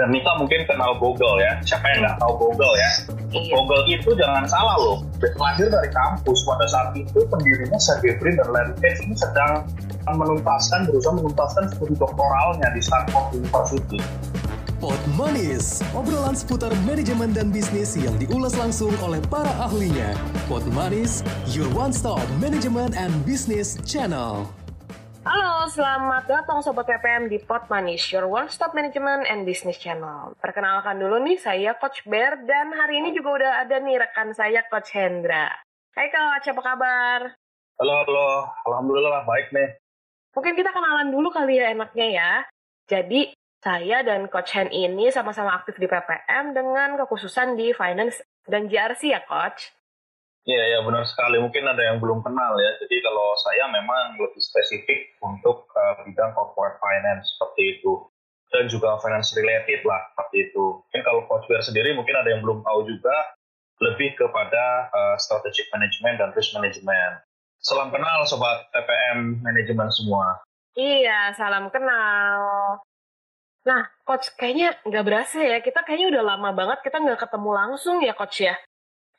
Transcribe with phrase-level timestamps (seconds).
[0.00, 1.60] Dan Nika mungkin kenal Google ya.
[1.60, 2.90] Siapa yang nggak tahu Google ya?
[3.36, 3.52] Iya.
[3.52, 5.04] Google itu jangan salah loh.
[5.36, 9.68] Lahir dari kampus pada saat itu pendirinya Sergey Brin dan Larry Page ini sedang
[10.08, 14.00] menuntaskan, berusaha menuntaskan studi doktoralnya di Stanford University.
[14.80, 20.16] Pot Manis, obrolan seputar manajemen dan bisnis yang diulas langsung oleh para ahlinya.
[20.48, 21.20] Pot Manis,
[21.52, 24.48] your one-stop management and business channel.
[25.20, 30.32] Halo, selamat datang Sobat PPM di Pot Manis, your one-stop management and business channel.
[30.40, 34.64] Perkenalkan dulu nih, saya Coach Bear, dan hari ini juga udah ada nih rekan saya
[34.72, 35.52] Coach Hendra.
[35.92, 37.20] Hai Coach, apa kabar?
[37.76, 38.48] Halo, halo.
[38.64, 39.76] Alhamdulillah baik nih.
[40.32, 42.32] Mungkin kita kenalan dulu kali ya enaknya ya.
[42.88, 48.72] Jadi, saya dan Coach Hen ini sama-sama aktif di PPM dengan kekhususan di finance dan
[48.72, 49.68] GRC ya Coach.
[50.48, 51.36] Iya, ya benar sekali.
[51.36, 52.70] Mungkin ada yang belum kenal ya.
[52.80, 58.08] Jadi kalau saya memang lebih spesifik untuk uh, bidang corporate finance seperti itu.
[58.50, 60.82] Dan juga finance related lah seperti itu.
[60.82, 63.14] Mungkin kalau Coach sendiri mungkin ada yang belum tahu juga
[63.78, 67.22] lebih kepada uh, strategic management dan risk management.
[67.60, 70.40] Salam kenal Sobat TPM Manajemen semua.
[70.74, 72.40] Iya, salam kenal.
[73.68, 75.60] Nah, Coach, kayaknya nggak berasa ya.
[75.60, 78.56] Kita kayaknya udah lama banget kita nggak ketemu langsung ya, Coach ya.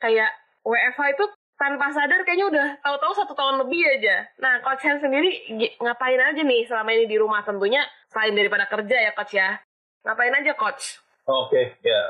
[0.02, 1.24] Kayak WFH itu
[1.62, 4.26] tanpa sadar kayaknya udah tahu-tahu satu tahun lebih aja.
[4.42, 5.30] Nah, Coach Hen sendiri
[5.78, 9.62] ngapain aja nih selama ini di rumah tentunya selain daripada kerja ya, Coach ya.
[10.02, 10.98] Ngapain aja, Coach?
[11.30, 12.02] Oke, ya.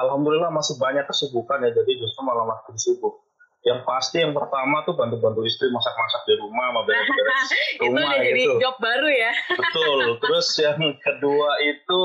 [0.00, 3.20] Alhamdulillah masih banyak kesibukan ya, jadi justru malah makin sibuk.
[3.60, 8.18] Yang pasti yang pertama tuh bantu-bantu istri masak-masak di rumah, sama beres-beres itu rumah udah
[8.24, 8.52] jadi gitu.
[8.62, 9.32] job baru ya.
[9.52, 9.98] Betul.
[10.22, 12.00] Terus yang kedua itu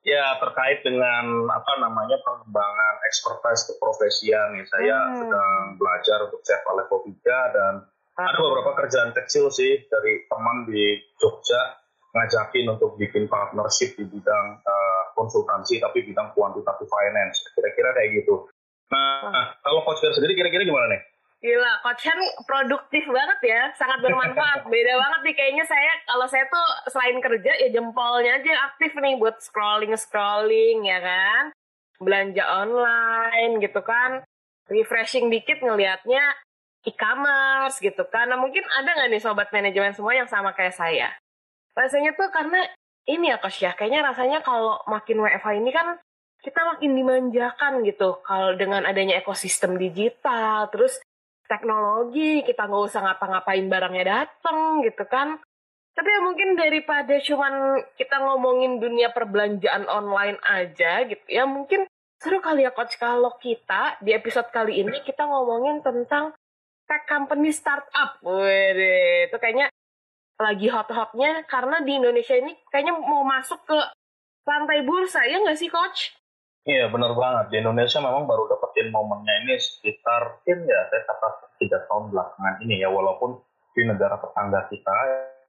[0.00, 4.64] ya terkait dengan apa namanya pengembangan expertise keprofesian nih.
[4.64, 5.16] Saya Hmm.
[5.20, 7.74] sedang belajar untuk CFA level 3 dan
[8.16, 14.46] ada beberapa kerjaan kecil sih dari teman di Jogja ngajakin untuk bikin partnership di bidang
[14.60, 17.44] eh, konsultansi tapi bidang quantitative finance.
[17.54, 18.48] Kira-kira kayak gitu.
[18.90, 21.00] Nah, kalau coach Fer sendiri kira-kira gimana nih?
[21.40, 24.64] Gila, Coach Hen produktif banget ya, sangat bermanfaat.
[24.72, 29.16] Beda banget nih kayaknya saya, kalau saya tuh selain kerja ya jempolnya aja aktif nih
[29.16, 31.42] buat scrolling-scrolling ya kan.
[31.96, 34.20] Belanja online gitu kan.
[34.68, 36.36] Refreshing dikit ngelihatnya
[36.84, 38.28] e-commerce gitu kan.
[38.28, 41.08] Nah mungkin ada nggak nih sobat manajemen semua yang sama kayak saya?
[41.72, 42.68] Rasanya tuh karena
[43.08, 45.96] ini ya Coach ya, kayaknya rasanya kalau makin WFH ini kan
[46.44, 51.00] kita makin dimanjakan gitu kalau dengan adanya ekosistem digital terus
[51.50, 55.42] teknologi kita nggak usah ngapa-ngapain barangnya dateng gitu kan.
[55.90, 61.26] Tapi ya mungkin daripada cuman kita ngomongin dunia perbelanjaan online aja gitu.
[61.26, 61.90] Ya mungkin
[62.22, 62.94] seru kali ya coach.
[62.94, 66.30] Kalau kita di episode kali ini kita ngomongin tentang
[66.86, 68.22] tech company startup.
[68.22, 69.66] Wede, itu kayaknya
[70.40, 73.76] lagi hot-hotnya karena di Indonesia ini kayaknya mau masuk ke
[74.46, 76.14] lantai bursa ya nggak sih coach?
[76.68, 77.44] Iya benar banget.
[77.52, 82.54] Di Indonesia memang baru dapetin momennya ini sekitar mungkin ya saya kata tiga tahun belakangan
[82.64, 83.40] ini ya walaupun
[83.72, 84.94] di negara tetangga kita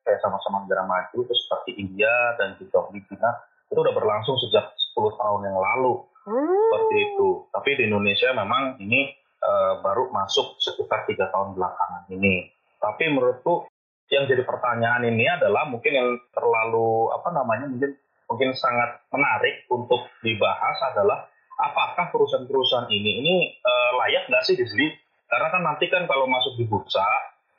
[0.07, 3.31] kayak sama-sama negara maju itu seperti India dan juga Filipina
[3.67, 6.05] itu udah berlangsung sejak 10 tahun yang lalu.
[6.21, 6.37] Hmm.
[6.69, 7.29] seperti itu.
[7.49, 9.09] Tapi di Indonesia memang ini
[9.41, 12.45] eh, baru masuk sekitar tiga tahun belakangan ini.
[12.77, 13.65] Tapi menurutku
[14.13, 17.97] yang jadi pertanyaan ini adalah mungkin yang terlalu apa namanya mungkin
[18.31, 21.27] mungkin sangat menarik untuk dibahas adalah
[21.59, 24.87] apakah perusahaan-perusahaan ini ini eh, layak nggak sih dibeli?
[25.27, 27.03] Karena kan nanti kan kalau masuk di bursa,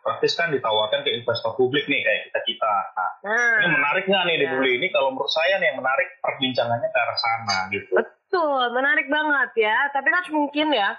[0.03, 2.75] praktis kan ditawarkan ke investor publik nih kayak kita kita.
[2.97, 4.41] Nah, Nah, ini menarik nggak nih ya.
[4.45, 4.71] dibeli?
[4.83, 7.89] Ini kalau menurut saya nih yang menarik perbincangannya ke arah sana gitu.
[7.95, 9.77] Betul, menarik banget ya.
[9.95, 10.91] Tapi kan mungkin ya,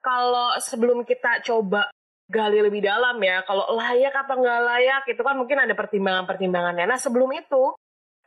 [0.00, 1.90] kalau sebelum kita coba
[2.24, 6.88] gali lebih dalam ya, kalau layak apa nggak layak, itu kan mungkin ada pertimbangan-pertimbangannya.
[6.88, 7.74] Nah sebelum itu,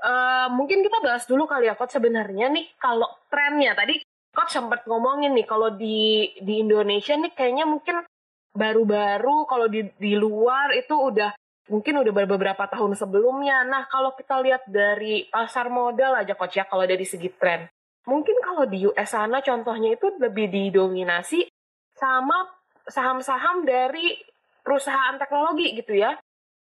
[0.03, 4.02] eh, mungkin kita bahas dulu kali ya, Coach sebenarnya nih, kalau trennya, tadi
[4.34, 8.06] Coach sempat ngomongin nih, kalau di, di Indonesia nih kayaknya mungkin
[8.53, 11.34] baru-baru, kalau di, di luar itu udah
[11.68, 13.68] mungkin udah beberapa tahun sebelumnya.
[13.68, 17.68] Nah, kalau kita lihat dari pasar modal aja, Coach ya, kalau dari segi tren,
[18.08, 21.46] mungkin kalau di US sana contohnya itu lebih didominasi
[21.91, 22.47] sama
[22.88, 24.16] saham-saham dari
[24.64, 26.16] perusahaan teknologi gitu ya.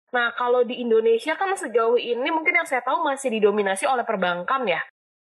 [0.07, 4.63] Nah, kalau di Indonesia kan sejauh ini mungkin yang saya tahu masih didominasi oleh perbankan
[4.63, 4.79] ya.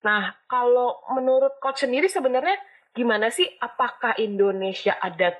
[0.02, 2.58] Nah, kalau menurut coach sendiri sebenarnya
[2.90, 3.46] gimana sih?
[3.62, 5.38] Apakah Indonesia ada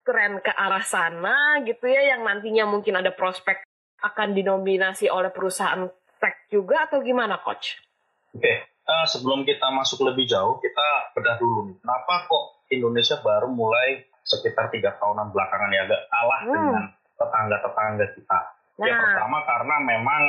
[0.00, 3.60] tren ke arah sana gitu ya yang nantinya mungkin ada prospek
[4.00, 5.84] akan didominasi oleh perusahaan
[6.16, 7.76] tech juga atau gimana coach?
[8.32, 11.76] Oke, eh, sebelum kita masuk lebih jauh, kita bedah dulu nih.
[11.84, 16.54] Kenapa kok Indonesia baru mulai sekitar tiga tahunan belakangan ya agak kalah Hmm.
[16.56, 16.84] dengan
[17.20, 18.40] tetangga-tetangga kita?
[18.80, 19.04] Yang Nah.
[19.12, 20.22] pertama karena memang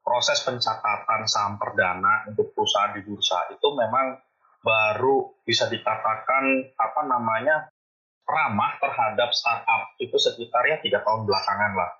[0.00, 4.20] proses pencatatan saham perdana untuk perusahaan di bursa itu memang
[4.60, 6.44] baru bisa dikatakan
[6.76, 7.68] apa namanya
[8.24, 11.90] ramah terhadap startup itu sekitar ya tiga tahun belakangan lah.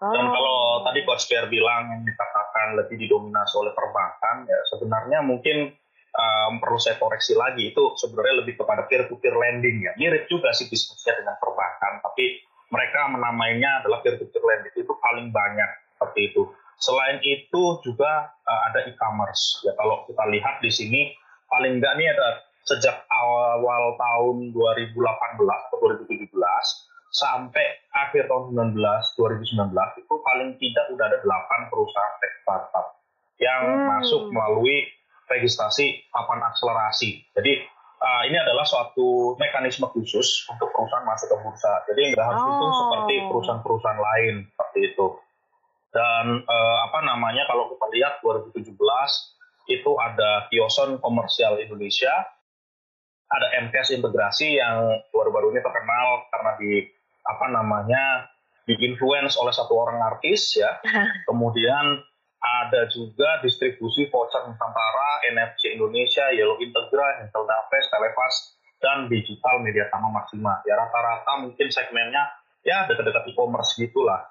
[0.00, 0.32] Dan Oh.
[0.32, 0.58] kalau
[0.88, 5.76] tadi Coach Pierre bilang yang dikatakan lebih didominasi oleh perbankan, ya sebenarnya mungkin
[6.16, 9.92] um, perlu saya koreksi lagi itu sebenarnya lebih kepada peer-to-peer lending ya.
[10.00, 12.40] Mirip juga sih bisnisnya dengan perbankan, tapi
[12.70, 16.42] mereka menamainya adalah peer-to-peer lending itu paling banyak seperti itu.
[16.80, 19.60] Selain itu juga uh, ada e-commerce.
[19.66, 21.12] Ya kalau kita lihat di sini
[21.50, 24.96] paling enggak nih ada sejak awal tahun 2018
[25.44, 26.30] atau 2017
[27.10, 32.86] sampai akhir tahun 19 2019 itu paling tidak udah ada 8 perusahaan tech startup
[33.42, 33.86] yang Hmm.
[33.98, 34.86] masuk melalui
[35.26, 37.24] registrasi papan akselerasi.
[37.34, 37.66] Jadi
[38.00, 41.72] uh, ini adalah suatu mekanisme khusus untuk perusahaan masuk ke bursa.
[41.92, 42.72] Jadi nggak harus Oh.
[42.88, 45.06] seperti perusahaan-perusahaan lain seperti itu.
[45.90, 48.78] Dan uh, apa namanya kalau kita lihat 2017
[49.70, 52.10] itu ada Kioson Komersial Indonesia,
[53.30, 56.82] ada MKS Integrasi yang baru-baru ini terkenal karena di
[57.26, 58.26] apa namanya
[58.66, 60.78] di influence oleh satu orang artis ya.
[61.28, 62.02] Kemudian
[62.40, 68.34] ada juga distribusi voucher Nusantara, NFC Indonesia, Yellow Integra, Intel Daves, Televas,
[68.80, 70.64] dan Digital Media Tama Maksima.
[70.64, 72.32] Ya rata-rata mungkin segmennya
[72.64, 74.24] ya dekat-dekat e-commerce gitulah.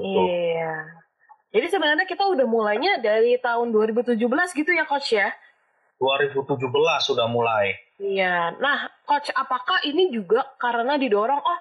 [0.00, 0.20] Gitu.
[0.32, 1.04] Iya.
[1.52, 4.16] Jadi sebenarnya kita udah mulainya dari tahun 2017
[4.56, 5.28] gitu ya coach ya?
[6.00, 6.56] 2017
[7.04, 7.76] sudah mulai.
[8.00, 8.56] Iya.
[8.56, 11.58] Nah, coach, apakah ini juga karena didorong oh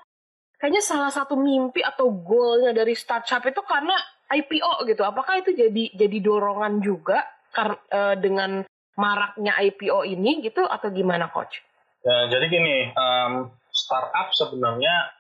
[0.56, 3.98] kayaknya salah satu mimpi atau goalnya dari startup itu karena
[4.32, 5.04] IPO gitu.
[5.04, 8.64] Apakah itu jadi jadi dorongan juga kar- eh, dengan
[8.96, 11.60] maraknya IPO ini gitu atau gimana coach?
[12.02, 13.34] Ya, jadi gini, em,
[13.70, 15.14] startup sebenarnya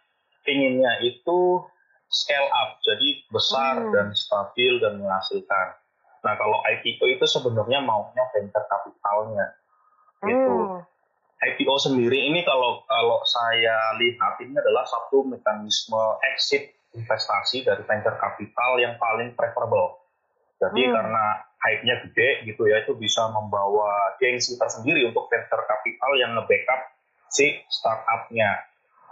[0.49, 1.61] inginnya itu
[2.09, 3.91] scale up, jadi besar Hmm.
[3.93, 5.67] dan stabil dan menghasilkan.
[6.21, 9.55] Nah, kalau IPO itu sebenarnya maunya venture capitalnya.
[10.21, 10.57] Gitu.
[10.67, 10.85] Hmm.
[11.41, 15.97] IPO sendiri ini kalau kalau saya lihat ini adalah satu mekanisme
[16.29, 20.03] exit investasi dari venture capital yang paling preferable.
[20.61, 20.93] Jadi Hmm.
[20.93, 21.25] karena
[21.61, 26.81] hype-nya gede gitu ya, itu bisa membawa gengsi tersendiri untuk venture capital yang nge-backup
[27.31, 28.65] si startup-nya.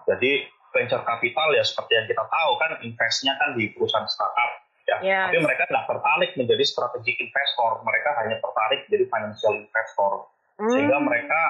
[0.05, 4.51] Jadi venture capital ya seperti yang kita tahu kan investnya kan di perusahaan startup
[4.85, 4.97] ya.
[5.01, 5.25] Yes.
[5.33, 10.29] Tapi mereka nggak tertarik menjadi strategic investor, mereka hanya tertarik jadi financial investor
[10.59, 11.07] sehingga Hmm.
[11.07, 11.41] mereka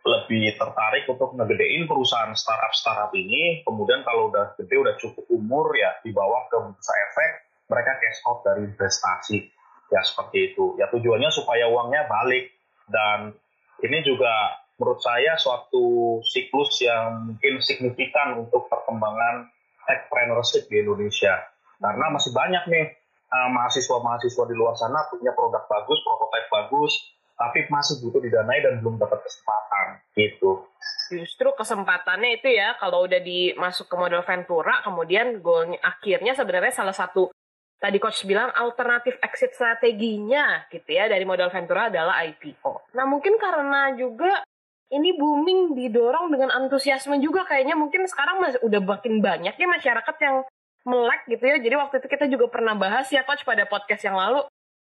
[0.00, 3.60] lebih tertarik untuk ngegedein perusahaan startup-startup ini.
[3.68, 7.30] Kemudian kalau udah gede, udah cukup umur ya dibawa ke bursa efek,
[7.68, 9.44] mereka cash out dari investasi.
[9.92, 10.80] Ya seperti itu.
[10.80, 12.48] Ya tujuannya supaya uangnya balik.
[12.88, 13.36] Dan
[13.84, 14.32] ini juga
[14.80, 19.52] menurut saya suatu siklus yang mungkin signifikan untuk perkembangan
[19.84, 21.44] techpreneurship di Indonesia.
[21.76, 22.86] Karena masih banyak nih
[23.28, 26.92] uh, mahasiswa-mahasiswa di luar sana punya produk bagus, prototipe bagus,
[27.40, 30.68] tapi masih butuh didanai dan belum dapat kesempatan gitu.
[31.08, 36.92] Justru kesempatannya itu ya kalau udah dimasuk ke model Ventura, kemudian goalnya akhirnya sebenarnya salah
[36.92, 37.32] satu
[37.80, 42.92] tadi coach bilang alternatif exit strateginya gitu ya dari model Ventura adalah IPO.
[42.92, 44.44] Nah mungkin karena juga
[44.92, 50.16] ini booming didorong dengan antusiasme juga kayaknya mungkin sekarang mas, udah makin banyak ya masyarakat
[50.20, 50.44] yang
[50.84, 51.56] melek gitu ya.
[51.56, 54.44] Jadi waktu itu kita juga pernah bahas ya coach pada podcast yang lalu.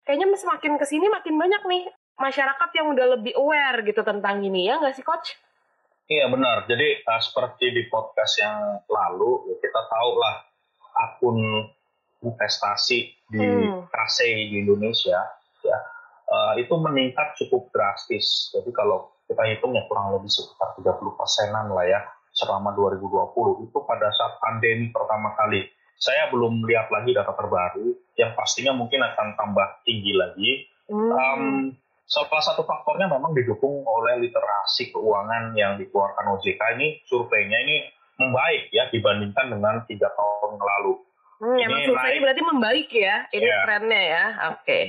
[0.07, 1.83] Kayaknya semakin ke sini makin banyak nih
[2.17, 5.37] masyarakat yang udah lebih aware gitu tentang ini ya nggak sih coach?
[6.07, 6.65] Iya benar.
[6.65, 10.35] Jadi uh, seperti di podcast yang lalu ya kita tahu lah
[10.97, 11.37] akun
[12.23, 13.83] investasi di Hmm.
[14.23, 15.19] Di Indonesia
[15.67, 15.77] ya
[16.31, 18.55] uh, itu meningkat cukup drastis.
[18.55, 21.99] Jadi kalau kita hitung ya kurang lebih sekitar 30 persenan lah ya
[22.31, 25.67] selama 2020 itu pada saat pandemi pertama kali.
[25.97, 30.51] Saya belum lihat lagi data terbaru yang pastinya mungkin akan tambah tinggi lagi.
[30.87, 31.11] Hmm.
[31.11, 31.43] Um,
[32.07, 37.83] salah satu faktornya memang didukung oleh literasi keuangan yang dikeluarkan OJK ini surveinya ini
[38.17, 41.03] membaik ya dibandingkan dengan tiga tahun lalu
[41.37, 42.21] Hmm, emang Ini survei naik.
[42.23, 43.15] berarti membaik ya?
[43.29, 43.57] Ini Iya.
[43.61, 44.25] trennya ya?
[44.49, 44.79] Oke.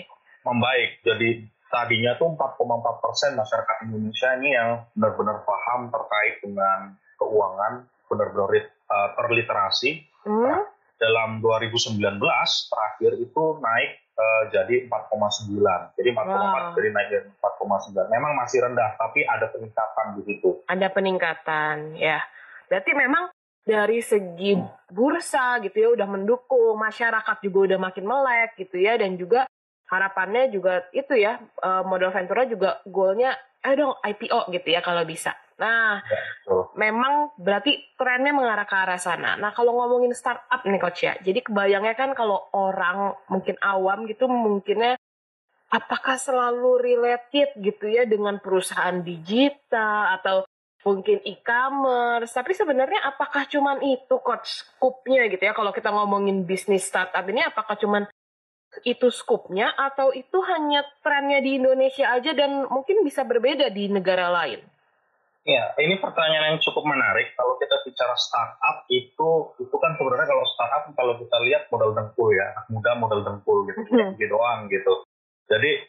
[0.41, 1.29] membaik jadi
[1.69, 2.57] tadinya tuh 4,4
[2.99, 6.79] persen masyarakat Indonesia ini yang benar-benar paham terkait dengan
[7.19, 7.73] keuangan
[8.07, 8.49] benar-benar
[8.87, 10.65] uh, terliterasi Hmm?
[10.97, 12.01] dalam 2019
[12.65, 16.75] terakhir itu naik uh, jadi 4,9 jadi 4,4 Wah.
[16.75, 22.21] jadi naik jadi 4,9 memang masih rendah tapi ada peningkatan di situ Ada peningkatan ya.
[22.69, 23.33] Berarti memang
[23.65, 24.57] dari segi
[24.89, 29.45] bursa gitu ya udah mendukung, masyarakat juga udah makin melek gitu ya dan juga
[29.89, 35.05] harapannya juga itu ya eh, modal Ventura juga goalnya ayo dong IPO gitu ya kalau
[35.05, 35.37] bisa.
[35.59, 36.71] Nah, Ya, betul.
[36.79, 39.35] memang berarti trennya mengarah ke arah sana.
[39.35, 44.31] Nah, kalau ngomongin startup nih coach ya, jadi kebayangnya kan kalau orang mungkin awam gitu
[44.31, 44.95] mungkinnya
[45.69, 50.47] apakah selalu related gitu ya dengan perusahaan digital atau
[50.87, 52.33] mungkin e-commerce.
[52.33, 57.43] Tapi sebenarnya apakah cuman itu coach skupnya gitu ya kalau kita ngomongin bisnis startup ini
[57.43, 58.07] apakah cuman
[58.87, 64.31] itu skupnya atau itu hanya trennya di Indonesia aja dan mungkin bisa berbeda di negara
[64.31, 64.63] lain?
[65.49, 67.33] Ya, ini pertanyaan yang cukup menarik.
[67.33, 72.29] Kalau kita bicara startup itu, itu kan sebenarnya kalau startup kalau kita lihat modal dengkul
[72.37, 74.21] ya, anak muda modal dengkul gitu, Mhm.
[74.21, 75.09] gitu doang gitu.
[75.49, 75.81] Jadi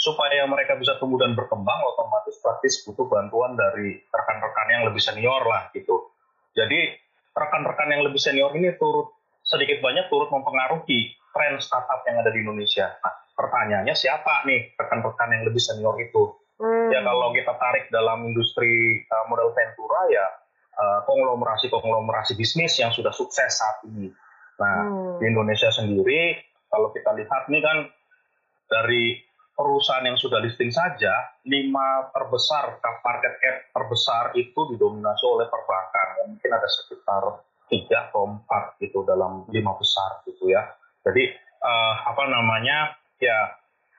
[0.00, 5.44] supaya mereka bisa tumbuh dan berkembang, otomatis praktis butuh bantuan dari rekan-rekan yang lebih senior
[5.44, 6.16] lah gitu.
[6.56, 6.96] Jadi
[7.36, 9.12] rekan-rekan yang lebih senior ini turut
[9.44, 12.96] sedikit banyak turut mempengaruhi tren startup yang ada di Indonesia.
[13.04, 16.45] Nah, pertanyaannya siapa nih rekan-rekan yang lebih senior itu?
[16.56, 16.88] Hmm.
[16.88, 20.26] ya kalau kita tarik dalam industri uh, model ventura ya
[20.76, 24.08] uh, konglomerasi-konglomerasi bisnis yang sudah sukses saat ini.
[24.56, 25.20] Nah, Hmm.
[25.20, 26.40] di Indonesia sendiri
[26.72, 27.78] kalau kita lihat nih kan
[28.66, 29.20] dari
[29.56, 36.28] perusahaan yang sudah listing saja, lima terbesar market cap terbesar itu didominasi oleh perbankan.
[36.28, 37.40] Mungkin ada sekitar
[37.72, 40.60] tiga atau empat gitu dalam lima besar gitu ya.
[41.08, 41.32] Jadi
[41.64, 43.56] uh, apa namanya ya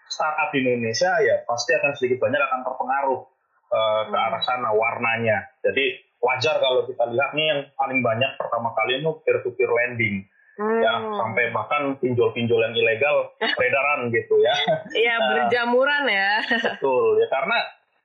[0.08, 3.20] startup di Indonesia ya pasti akan sedikit banyak akan terpengaruh
[3.68, 4.26] uh, ke Hmm.
[4.28, 5.38] arah sana warnanya.
[5.62, 5.86] Jadi
[6.18, 10.26] wajar kalau kita lihat nih yang paling banyak pertama kali itu peer-to-peer lending
[10.58, 10.82] Hmm.
[10.82, 14.56] ya sampai bahkan pinjol-pinjol yang ilegal peredaran gitu ya.
[14.90, 15.26] Iya Nah.
[15.30, 16.42] berjamuran ya.
[16.42, 17.58] Betul ya karena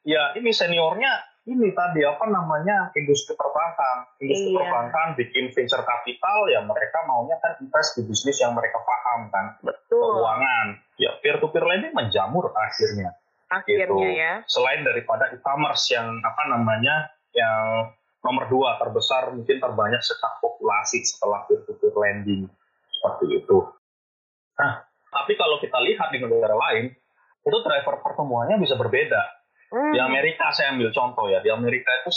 [0.03, 4.05] ya ini seniornya ini tadi apa namanya industri perbankan.
[4.21, 4.59] Industri Iya.
[4.61, 9.57] perbankan bikin venture capital ya mereka maunya kan invest di bisnis yang mereka paham kan
[9.65, 10.21] Betul.
[10.21, 10.67] keuangan.
[11.23, 13.15] Ya peer-to-peer lending menjamur akhirnya.
[13.47, 13.97] Akhirnya gitu.
[14.03, 14.33] ya.
[14.51, 21.47] Selain daripada e-commerce yang apa namanya yang nomor dua terbesar mungkin terbanyak secara populasi setelah
[21.47, 22.51] peer-to-peer lending
[22.91, 23.59] seperti itu.
[24.59, 26.91] Nah, tapi kalau kita lihat di negara lain
[27.43, 29.23] itu driver pertemuannya bisa berbeda.
[29.75, 29.93] Hmm.
[29.95, 32.11] Di Amerika saya ambil contoh ya, di Amerika itu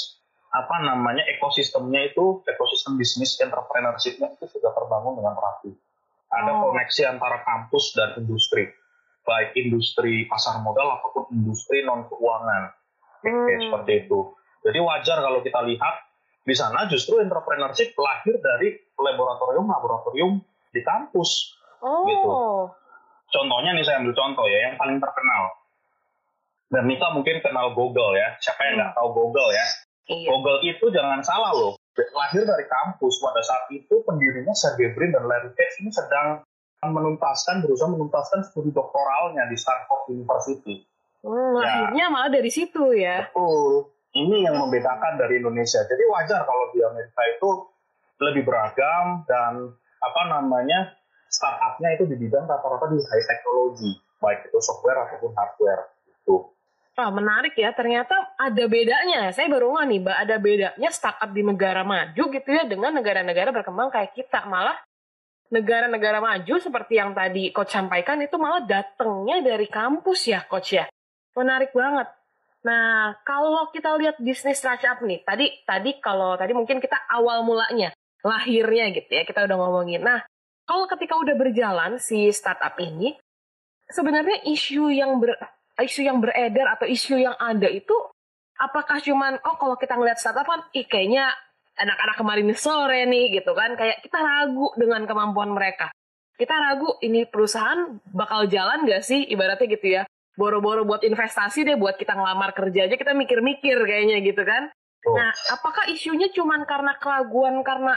[0.55, 5.73] apa namanya ekosistemnya itu ekosistem bisnis entrepreneurship-nya itu sudah terbangun dengan rapi.
[6.31, 6.71] Ada Oh.
[6.71, 8.67] koneksi antara kampus dan industri,
[9.25, 12.71] baik industri pasar modal ataupun industri non keuangan.
[13.25, 13.59] Oke, Hmm.
[13.59, 14.19] seperti itu.
[14.61, 15.95] Jadi wajar kalau kita lihat
[16.45, 20.39] di sana justru entrepreneurship lahir dari laboratorium-laboratorium
[20.71, 21.57] di kampus.
[21.85, 22.05] Oh.
[22.05, 22.29] gitu.
[23.29, 25.43] Contohnya nih saya ambil contoh ya, yang paling terkenal.
[26.71, 28.37] Dan Mika mungkin kenal Google ya.
[28.41, 29.65] Siapa yang nggak tahu Google ya?
[30.09, 30.27] Iya.
[30.33, 31.77] Google itu jangan salah loh.
[32.13, 33.21] Lahir dari kampus.
[33.21, 36.41] Pada saat itu pendirinya Sergey Brin dan Larry Page ini sedang
[36.91, 40.83] menuntaskan, berusaha menuntaskan studi doktoralnya di Stanford University.
[41.25, 41.89] Hmm, Ya.
[41.89, 43.25] Akhirnya malah dari situ ya.
[43.29, 43.89] Betul.
[44.15, 45.81] Ini yang membedakan dari Indonesia.
[45.83, 47.49] Jadi wajar kalau di Amerika itu
[48.21, 50.95] lebih beragam dan apa namanya
[51.27, 53.91] startupnya itu di bidang rata-rata di high technology,
[54.23, 55.91] baik itu software ataupun hardware.
[56.07, 56.47] Gitu.
[56.95, 57.75] Wah, menarik ya.
[57.75, 59.35] Ternyata ada bedanya.
[59.35, 63.51] Saya baru nggak nih, Mbak, ada bedanya startup di negara maju gitu ya dengan negara-negara
[63.51, 64.47] berkembang kayak kita.
[64.47, 64.79] Malah
[65.53, 70.85] negara-negara maju seperti yang tadi Coach sampaikan itu malah datangnya dari kampus ya, Coach ya.
[71.37, 72.09] Menarik banget.
[72.65, 77.93] Nah, kalau kita lihat bisnis startup nih, tadi tadi kalau tadi mungkin kita awal mulanya,
[78.25, 80.01] lahirnya gitu ya, kita udah ngomongin.
[80.01, 80.25] Nah,
[80.65, 83.13] kalau ketika udah berjalan si startup ini,
[83.85, 85.37] sebenarnya isu yang ber,
[85.77, 87.93] isu yang beredar atau isu yang ada itu
[88.55, 91.35] apakah cuman oh kalau kita ngeliat startup kan ih kayaknya
[91.75, 93.75] anak-anak kemarin sore nih gitu kan.
[93.75, 95.91] Kayak kita ragu dengan kemampuan mereka.
[96.35, 99.23] Kita ragu ini perusahaan bakal jalan gak sih?
[99.27, 100.03] Ibaratnya gitu ya.
[100.35, 104.67] Boro-boro buat investasi deh buat kita ngelamar kerja aja kita mikir-mikir kayaknya gitu kan.
[105.05, 107.95] Nah apakah isunya cuman karena keraguan karena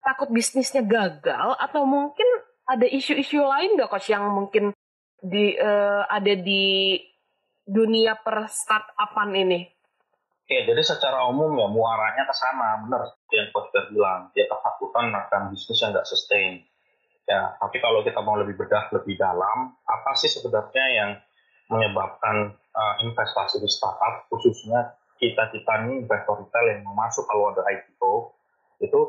[0.00, 1.60] takut bisnisnya gagal?
[1.60, 2.24] Atau mungkin
[2.64, 4.72] ada isu-isu lain gak coach yang mungkin
[5.20, 6.96] di eh, ada di
[7.64, 9.73] dunia per startupan ini.
[10.44, 15.48] Oke, jadi secara umum ya muaranya ke sana, benar yang Coach bilang, dia ketakutan akan
[15.48, 16.60] bisnis yang nggak sustain.
[17.24, 21.10] Ya, tapi kalau kita mau lebih bedah lebih dalam, apa sih sebenarnya yang
[21.72, 28.36] menyebabkan uh, investasi di startup, khususnya kita-kita nih investor retail yang masuk kalau ada IPO,
[28.84, 29.00] itu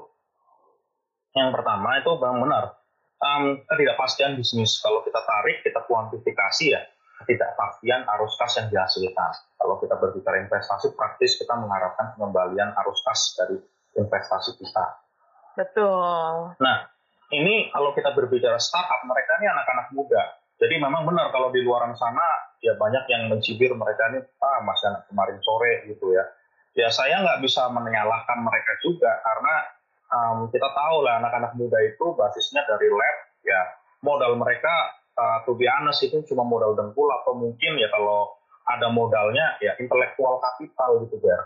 [1.35, 2.79] yang pertama itu bang benar,
[3.19, 4.79] um, ketidakpastian bisnis.
[4.79, 6.79] Kalau kita tarik, kita kuantifikasi ya,
[7.24, 9.31] ketidakpastian arus kas yang dihasilkan.
[9.55, 13.57] Kalau kita berbicara investasi, praktis kita mengharapkan pengembalian arus kas dari
[13.95, 14.86] investasi kita.
[15.55, 16.60] Betul.
[16.60, 16.77] Nah,
[17.31, 20.24] ini kalau kita berbicara startup, mereka ini anak-anak muda.
[20.55, 24.88] Jadi memang benar kalau di luar sana ya banyak yang mencibir mereka ini ah masih
[24.88, 26.24] anak kemarin sore gitu ya.
[26.79, 29.55] ya saya nggak bisa menyalahkan mereka juga karena
[30.15, 33.62] um, kita tahu lah anak-anak muda itu basisnya dari lab ya
[34.00, 34.72] modal mereka
[35.15, 39.77] uh, to be honest itu cuma modal dengkul atau mungkin ya kalau ada modalnya ya
[39.79, 41.39] intelektual kapital gitu ya.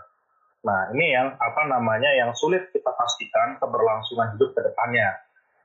[0.66, 5.16] Nah ini yang apa namanya yang sulit kita pastikan keberlangsungan hidup ke depannya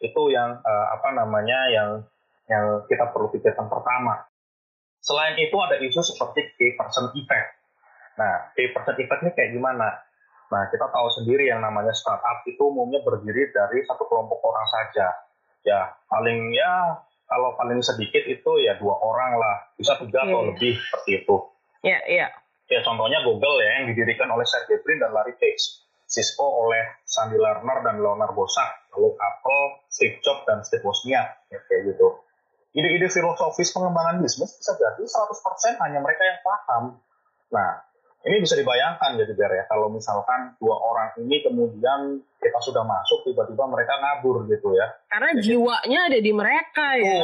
[0.04, 1.90] itu yang uh, apa namanya yang
[2.46, 4.22] yang kita perlu pikirkan pertama.
[5.02, 7.50] Selain itu ada isu seperti key person effect.
[8.18, 10.02] Nah, key person effect ini kayak gimana?
[10.50, 15.08] Nah, kita tahu sendiri yang namanya startup itu umumnya berdiri dari satu kelompok orang saja.
[15.66, 20.30] Ya, paling ya kalau paling sedikit itu ya dua orang lah, bisa tiga okay.
[20.30, 21.36] atau lebih seperti itu.
[21.82, 22.20] Iya, yeah, iya.
[22.26, 22.32] Yeah.
[22.66, 25.86] Ya, contohnya Google ya yang didirikan oleh Sergey Brin dan Larry Page.
[26.06, 31.58] Cisco oleh Sandy Lerner dan Leonard Bosak, lalu Apple, Steve Jobs dan Steve Wozniak, ya,
[31.66, 32.22] kayak gitu.
[32.78, 36.84] Ide-ide filosofis pengembangan bisnis bisa jadi 100% hanya mereka yang paham.
[37.50, 37.82] Nah,
[38.26, 39.64] ini bisa dibayangkan jadi biar ya.
[39.70, 44.90] Kalau misalkan dua orang ini kemudian kita sudah masuk tiba-tiba mereka ngabur gitu ya.
[45.06, 47.22] Karena jadi, jiwanya ada di mereka ya.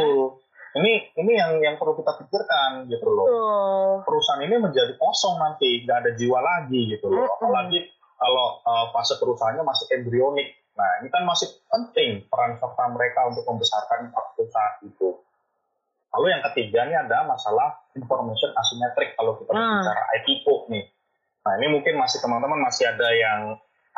[0.71, 3.27] Ini ini yang yang perlu kita pikirkan gitu loh.
[3.27, 3.91] Betul.
[4.07, 7.25] perusahaan ini menjadi kosong nanti nggak ada jiwa lagi gitu loh.
[7.25, 7.35] Mm-hmm.
[7.41, 7.79] apalagi
[8.21, 10.53] kalau uh, fase perusahaannya masih embrionik.
[10.77, 15.17] Nah ini kan masih penting peran serta mereka untuk membesarkan perusahaan itu.
[16.13, 19.81] Lalu yang ketiga ini ada masalah information asymmetric kalau kita hmm.
[19.81, 20.85] bicara IPO nih.
[21.41, 23.41] Nah ini mungkin masih teman-teman masih ada yang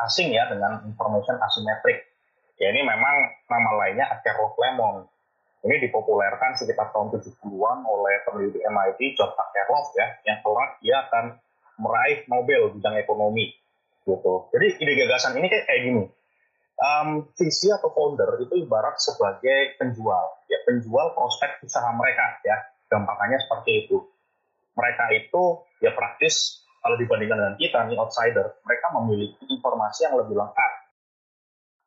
[0.07, 2.09] asing ya dengan information asymmetric.
[2.57, 3.15] Ya ini memang
[3.49, 5.05] nama lainnya Akerlof Lemon.
[5.63, 11.25] Ini dipopulerkan sekitar tahun 70-an oleh peneliti MIT George Akerlof ya, yang kelak dia akan
[11.79, 13.55] meraih Nobel bidang ekonomi
[14.03, 14.51] gitu.
[14.51, 16.03] Jadi ide gagasan ini kayak kayak gini
[16.83, 22.57] um, visi atau founder itu ibarat sebagai penjual, ya penjual prospek usaha mereka, ya
[22.93, 23.97] gampangnya seperti itu.
[24.77, 25.43] Mereka itu
[25.81, 30.71] ya praktis kalau dibandingkan dengan kita nih outsider, mereka memiliki informasi yang lebih lengkap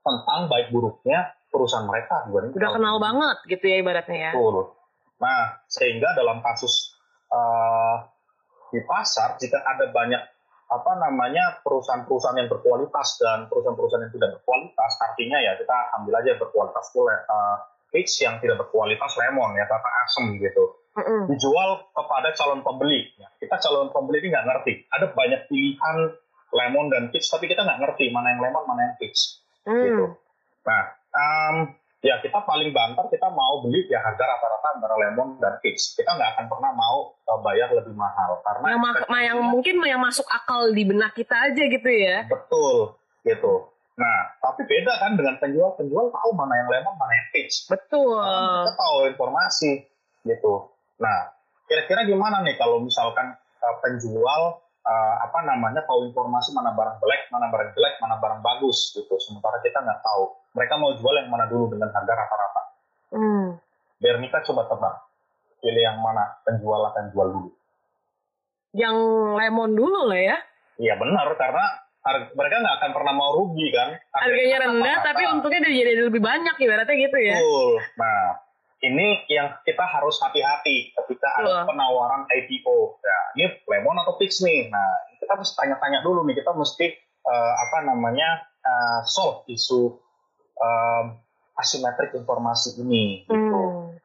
[0.07, 4.33] tentang baik buruknya perusahaan mereka dibanding udah kenal banget gitu ya ibaratnya ya.
[4.33, 4.73] Betul.
[5.19, 6.97] Nah sehingga dalam kasus
[7.29, 8.07] uh,
[8.71, 10.23] di pasar jika ada banyak
[10.67, 16.29] apa namanya perusahaan-perusahaan yang berkualitas dan perusahaan-perusahaan yang tidak berkualitas artinya ya kita ambil aja
[16.35, 17.57] yang berkualitas itu uh,
[17.95, 20.64] pitch yang tidak berkualitas lemon ya kata asem gitu
[20.96, 21.20] mm-hmm.
[21.30, 23.12] dijual kepada calon pembeli.
[23.20, 24.72] Ya, kita calon pembeli ini nggak ngerti.
[24.88, 25.96] Ada banyak pilihan
[26.54, 29.82] lemon dan pitch tapi kita nggak ngerti mana yang lemon mana yang pitch mm.
[29.82, 30.04] gitu.
[30.64, 30.82] Nah
[31.12, 31.56] um,
[32.04, 36.06] ya kita paling banter kita mau beli ya harga rata-rata antara lemon dan fix kita
[36.14, 40.26] nggak akan pernah mau uh, bayar lebih mahal karena yang, ma yang mungkin yang masuk
[40.30, 42.24] akal di benak kita aja gitu ya.
[42.30, 42.94] Betul
[43.26, 43.74] gitu.
[43.98, 45.74] Nah tapi beda kan dengan penjual.
[45.74, 48.22] Penjual tahu mana yang lemon mana yang fix betul.
[48.22, 49.72] Nah, kita tahu informasi
[50.26, 56.72] gitu nah kira-kira gimana nih kalau misalkan uh, penjual uh, apa namanya tahu informasi mana
[56.72, 59.14] barang jelek, mana barang jelek, mana barang bagus gitu.
[59.18, 60.24] Sementara kita nggak tahu.
[60.54, 62.62] Mereka mau jual yang mana dulu dengan harga rata-rata.
[63.12, 63.46] Hmm.
[64.00, 64.94] Biar Mika coba tebak.
[65.61, 67.50] Pilih yang mana penjual akan jual dulu.
[68.76, 68.96] Yang
[69.40, 70.37] lemon dulu lah ya.
[70.76, 71.64] Iya benar karena
[72.04, 73.88] harga, mereka nggak akan pernah mau rugi kan.
[74.14, 77.37] Harganya rendah tapi untungnya jadi lebih banyak ibaratnya gitu ya.
[77.40, 77.72] Betul.
[77.98, 78.45] Nah
[78.85, 83.01] ini yang kita harus hati-hati ketika ada penawaran IPO.
[83.01, 84.69] Ya, ini lemon atau fix nih.
[84.69, 86.37] Nah, kita mesti tanya-tanya dulu nih.
[86.37, 86.93] Kita mesti
[87.25, 89.97] uh, apa namanya uh, solve isu
[90.61, 91.05] um,
[91.57, 93.25] asimetrik informasi ini.
[93.25, 93.33] Gitu.
[93.33, 93.97] Hmm.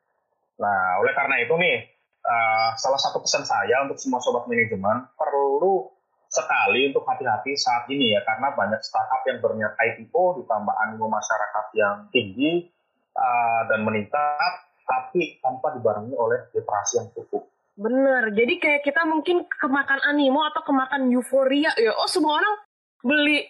[0.56, 1.92] Nah, oleh karena itu nih,
[2.24, 5.92] uh, salah satu pesan saya untuk semua sobat manajemen perlu
[6.32, 11.66] sekali untuk hati-hati saat ini ya karena banyak startup yang berniat IPO ditambah animo masyarakat
[11.76, 12.72] yang tinggi
[13.16, 14.54] uh, dan meningkat,
[14.88, 17.48] tapi tanpa dibarengi oleh literasi yang cukup.
[17.80, 21.96] Bener, jadi kayak kita mungkin kemakan animo atau kemakan euforia ya.
[21.96, 22.56] Oh semua orang
[23.02, 23.48] beli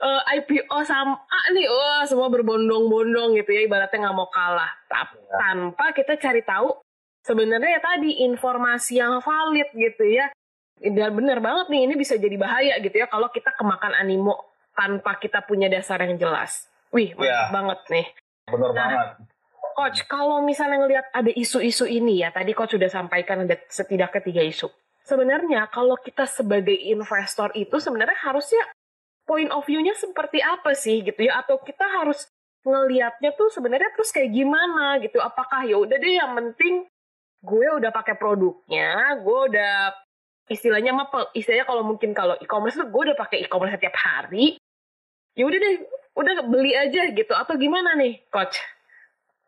[0.00, 4.70] uh, eh, IPO sama ah, nih, oh semua berbondong-bondong gitu ya, ibaratnya nggak mau kalah.
[4.88, 5.36] Tapi ya.
[5.36, 6.80] tanpa kita cari tahu
[7.26, 10.30] sebenarnya ya tadi informasi yang valid gitu ya.
[10.80, 15.18] Dan bener banget nih, ini bisa jadi bahaya gitu ya kalau kita kemakan animo tanpa
[15.22, 16.66] kita punya dasar yang jelas.
[16.94, 17.50] Wih, mantap ya.
[17.50, 18.06] banget nih.
[18.48, 19.08] Bener nah, banget.
[19.74, 24.42] Coach, kalau misalnya ngelihat ada isu-isu ini ya, tadi Coach sudah sampaikan ada setidaknya tiga
[24.46, 24.70] isu.
[25.04, 28.62] Sebenarnya kalau kita sebagai investor itu sebenarnya harusnya
[29.26, 31.42] point of view-nya seperti apa sih gitu ya?
[31.42, 32.24] Atau kita harus
[32.64, 35.20] ngelihatnya tuh sebenarnya terus kayak gimana gitu?
[35.20, 36.88] Apakah ya udah deh yang penting
[37.44, 39.92] gue udah pakai produknya, gue udah
[40.48, 41.28] istilahnya apa?
[41.36, 44.56] Istilahnya kalau mungkin kalau e-commerce tuh gue udah pakai e-commerce setiap hari.
[45.34, 45.74] Ya udah deh,
[46.14, 48.58] udah beli aja gitu atau gimana nih coach?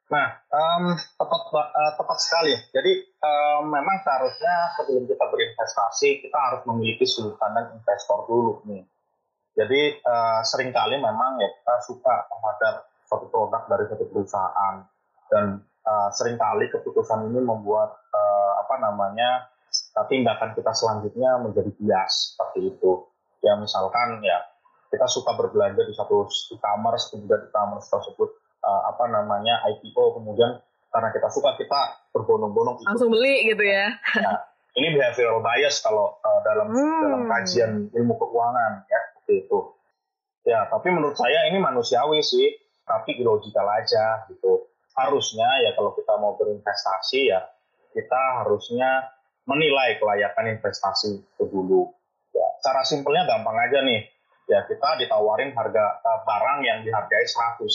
[0.06, 2.60] Nah, um, tepat uh, tepat sekali ya.
[2.78, 8.86] Jadi um, memang seharusnya sebelum kita berinvestasi kita harus memiliki sudut pandang investor dulu nih.
[9.56, 12.74] Jadi uh, sering kali memang ya kita suka terhadap
[13.06, 14.74] suatu produk dari satu perusahaan
[15.26, 19.50] dan uh, sering kali keputusan ini membuat uh, apa namanya
[20.06, 23.10] tindakan kita selanjutnya menjadi bias seperti itu.
[23.42, 24.38] Ya misalkan ya
[24.92, 28.28] kita suka berbelanja di satu e-commerce kemudian e-commerce tersebut
[28.62, 33.92] uh, apa namanya IPO kemudian karena kita suka kita berbondong-bondong langsung beli gitu ya.
[34.16, 34.38] Nah,
[34.76, 37.00] ini behavioral bias kalau uh, dalam hmm.
[37.04, 39.58] dalam kajian ilmu keuangan ya seperti itu.
[40.46, 42.54] Ya, tapi menurut saya ini manusiawi sih,
[42.86, 44.70] tapi logikal aja gitu.
[44.94, 47.42] Harusnya ya kalau kita mau berinvestasi ya
[47.96, 49.08] kita harusnya
[49.48, 51.88] menilai kelayakan investasi itu dulu.
[52.36, 54.04] Ya, cara simpelnya gampang aja nih.
[54.46, 57.66] Ya, kita ditawarin harga uh, barang yang dihargai 100.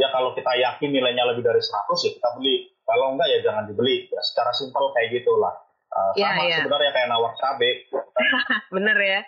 [0.00, 1.68] Ya kalau kita yakin nilainya lebih dari 100
[2.06, 2.70] ya kita beli.
[2.88, 4.08] Kalau enggak ya jangan dibeli.
[4.08, 6.58] Ya secara simpel kayak gitulah Uh, yeah, sama yeah.
[6.60, 7.70] sebenarnya kayak nawar cabe.
[8.76, 9.20] bener ya.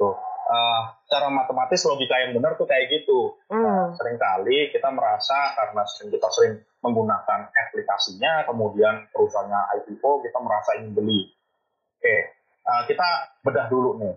[0.00, 0.16] Tuh.
[0.44, 3.36] Uh, secara matematis logika yang benar tuh kayak gitu.
[3.48, 3.64] Mm.
[3.64, 10.38] Uh, sering kali kita merasa karena sering kita sering menggunakan aplikasinya, kemudian perusahaannya IPO, kita
[10.44, 11.32] merasa ingin beli.
[11.96, 12.20] Oke, okay.
[12.68, 13.08] uh, kita
[13.40, 14.14] bedah dulu nih.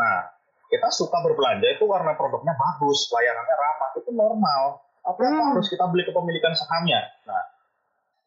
[0.00, 0.35] Nah,
[0.66, 4.62] kita suka berbelanja itu karena produknya bagus, layanannya ramah, itu normal.
[5.06, 5.54] Apa mm.
[5.54, 7.06] harus kita beli kepemilikan sahamnya?
[7.24, 7.42] Nah,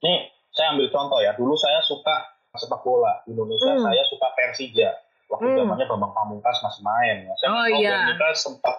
[0.04, 1.36] ini saya ambil contoh ya.
[1.36, 3.84] Dulu saya suka sepak bola di Indonesia hmm.
[3.86, 4.90] saya suka Persija
[5.30, 5.58] waktu hmm.
[5.62, 7.34] zamannya Bambang Pamungkas masih main ya.
[7.38, 7.98] saya oh, iya.
[8.16, 8.76] kita sempat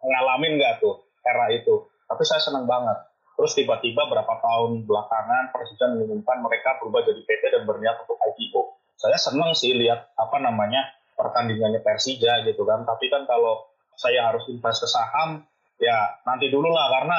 [0.00, 2.96] ngalamin nggak tuh era itu tapi saya senang banget
[3.34, 8.62] terus tiba-tiba berapa tahun belakangan Persija mengumumkan mereka berubah jadi PT dan berniat untuk IPO
[8.96, 10.80] saya senang sih lihat apa namanya
[11.14, 15.46] pertandingannya Persija gitu kan tapi kan kalau saya harus invest ke saham
[15.78, 17.18] ya nanti dulu lah karena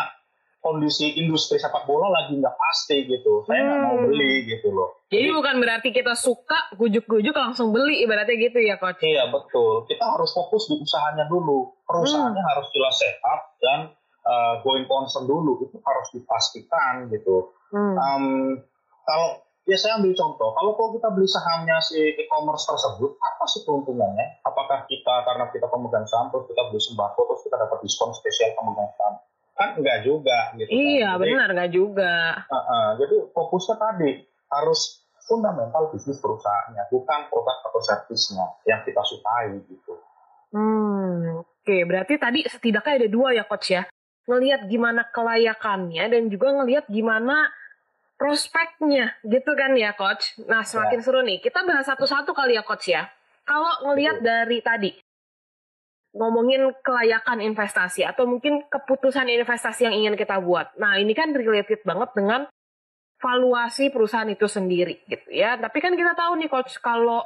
[0.65, 3.45] kondisi industri sepak bola lagi nggak pasti gitu.
[3.45, 3.85] Saya nggak hmm.
[3.85, 5.05] mau beli gitu loh.
[5.13, 9.05] Jadi, Jadi bukan berarti kita suka gujuk-gujuk langsung beli ibaratnya gitu ya coach?
[9.05, 9.85] Iya betul.
[9.85, 11.69] Kita harus fokus di usahanya dulu.
[11.85, 12.51] Perusahaannya hmm.
[12.57, 13.79] harus jelas sehat dan
[14.25, 17.53] uh, going concern dulu itu harus dipastikan gitu.
[17.69, 17.93] Hmm.
[18.01, 18.25] Um,
[19.05, 23.65] kalau ya saya ambil contoh, kalau kok kita beli sahamnya si e-commerce tersebut, apa sih
[23.65, 24.41] keuntungannya?
[24.45, 28.53] Apakah kita karena kita pemegang saham terus kita beli sembako terus kita dapat diskon spesial
[28.53, 29.25] pemegang saham?
[29.55, 30.75] kan enggak juga gitu kan.
[30.75, 31.19] iya kan.
[31.23, 34.11] benar enggak juga uh, uh, jadi fokusnya tadi
[34.51, 34.79] harus
[35.25, 39.95] fundamental bisnis perusahaannya bukan produk atau servisnya yang kita sukai gitu
[40.51, 41.87] hmm oke okay.
[41.87, 43.87] berarti tadi setidaknya ada dua ya coach ya
[44.27, 47.47] ngelihat gimana kelayakannya dan juga ngelihat gimana
[48.15, 51.03] prospeknya gitu kan ya coach nah semakin ya.
[51.03, 53.11] seru nih kita bahas satu-satu kali ya coach ya
[53.45, 54.91] kalau ngelihat dari tadi
[56.15, 60.71] ngomongin kelayakan investasi atau mungkin keputusan investasi yang ingin kita buat.
[60.79, 62.47] Nah, ini kan related banget dengan
[63.19, 65.59] valuasi perusahaan itu sendiri gitu ya.
[65.59, 67.19] Tapi kan kita tahu nih coach kalau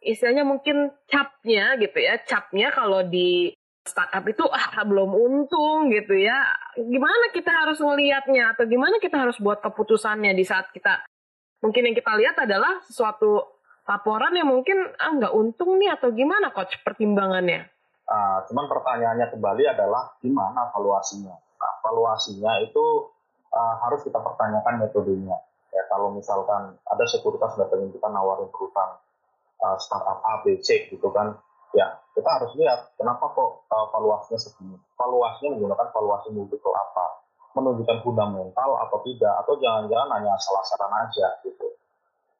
[0.00, 3.52] istilahnya mungkin capnya gitu ya, capnya kalau di
[3.82, 6.38] startup itu ah belum untung gitu ya.
[6.78, 11.02] Gimana kita harus melihatnya atau gimana kita harus buat keputusannya di saat kita
[11.62, 16.54] mungkin yang kita lihat adalah sesuatu laporan yang mungkin ah nggak untung nih atau gimana
[16.54, 17.66] coach pertimbangannya?
[18.06, 21.32] Nah, cuman pertanyaannya kembali adalah gimana valuasinya.
[21.32, 22.84] Nah, valuasinya itu
[23.50, 25.38] uh, harus kita pertanyakan metodenya.
[25.72, 29.00] Ya, kalau misalkan ada sekuritas datangin kita nawarin perusahaan
[29.64, 31.32] uh, startup A, B, C gitu kan,
[31.72, 34.76] ya kita harus lihat kenapa kok uh, valuasinya segini.
[34.96, 37.24] Valuasinya menggunakan valuasi multiple apa?
[37.52, 41.68] Menunjukkan fundamental atau tidak, atau jangan-jangan hanya salah-salah aja gitu.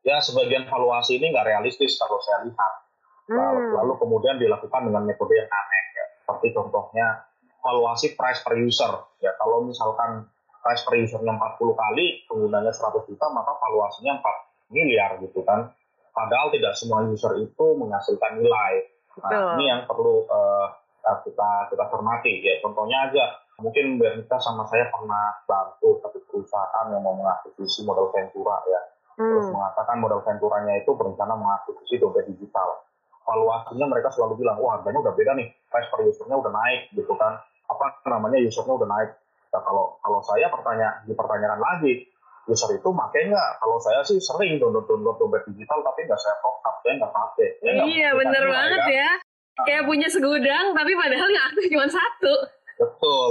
[0.02, 2.82] Ya sebagian valuasi ini nggak realistis kalau saya lihat
[3.30, 3.78] Hmm.
[3.78, 6.06] Lalu kemudian dilakukan dengan metode yang aneh, ya.
[6.20, 7.22] seperti contohnya
[7.62, 8.92] valuasi price per user.
[9.22, 10.26] Ya, kalau misalkan
[10.58, 15.70] price per usernya 40 kali, penggunanya 100 juta, maka valuasinya 4 miliar gitu kan.
[16.12, 18.90] Padahal tidak semua user itu menghasilkan nilai.
[19.20, 20.66] Nah, ini yang perlu uh,
[21.02, 22.56] kita kita cermati ya.
[22.64, 23.24] Contohnya aja,
[23.60, 28.80] mungkin Bernita sama saya pernah bantu satu perusahaan yang mau mengakuisisi modal Ventura ya.
[29.20, 29.28] Hmm.
[29.28, 32.82] Terus mengatakan modal Venturanya itu berencana mengakuisisi dompet digital
[33.22, 37.14] valuasinya mereka selalu bilang, wah harganya udah beda nih, price per usernya udah naik gitu
[37.14, 37.38] kan,
[37.70, 39.10] apa namanya usernya udah naik.
[39.52, 42.08] Nah, kalau kalau saya pertanyaan dipertanyakan lagi,
[42.50, 43.50] user itu pakai nggak?
[43.62, 47.12] Kalau saya sih sering download download dompet digital tapi nggak saya top up, saya nggak
[47.14, 47.48] pakai.
[47.86, 49.10] iya bener banget ya.
[49.52, 52.34] Nah, Kayak punya segudang tapi padahal yang aktif cuma satu.
[52.80, 53.30] Betul.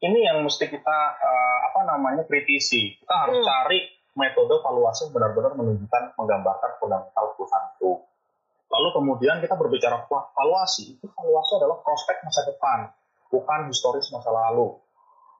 [0.00, 2.96] Ini yang mesti kita uh, apa namanya kritisi.
[3.00, 3.46] Kita harus hmm.
[3.46, 3.78] cari
[4.18, 8.00] metode valuasi benar-benar menunjukkan menggambarkan fundamental perusahaan itu.
[8.70, 12.86] Lalu kemudian kita berbicara valuasi, itu valuasi adalah prospek masa depan,
[13.26, 14.78] bukan historis masa lalu.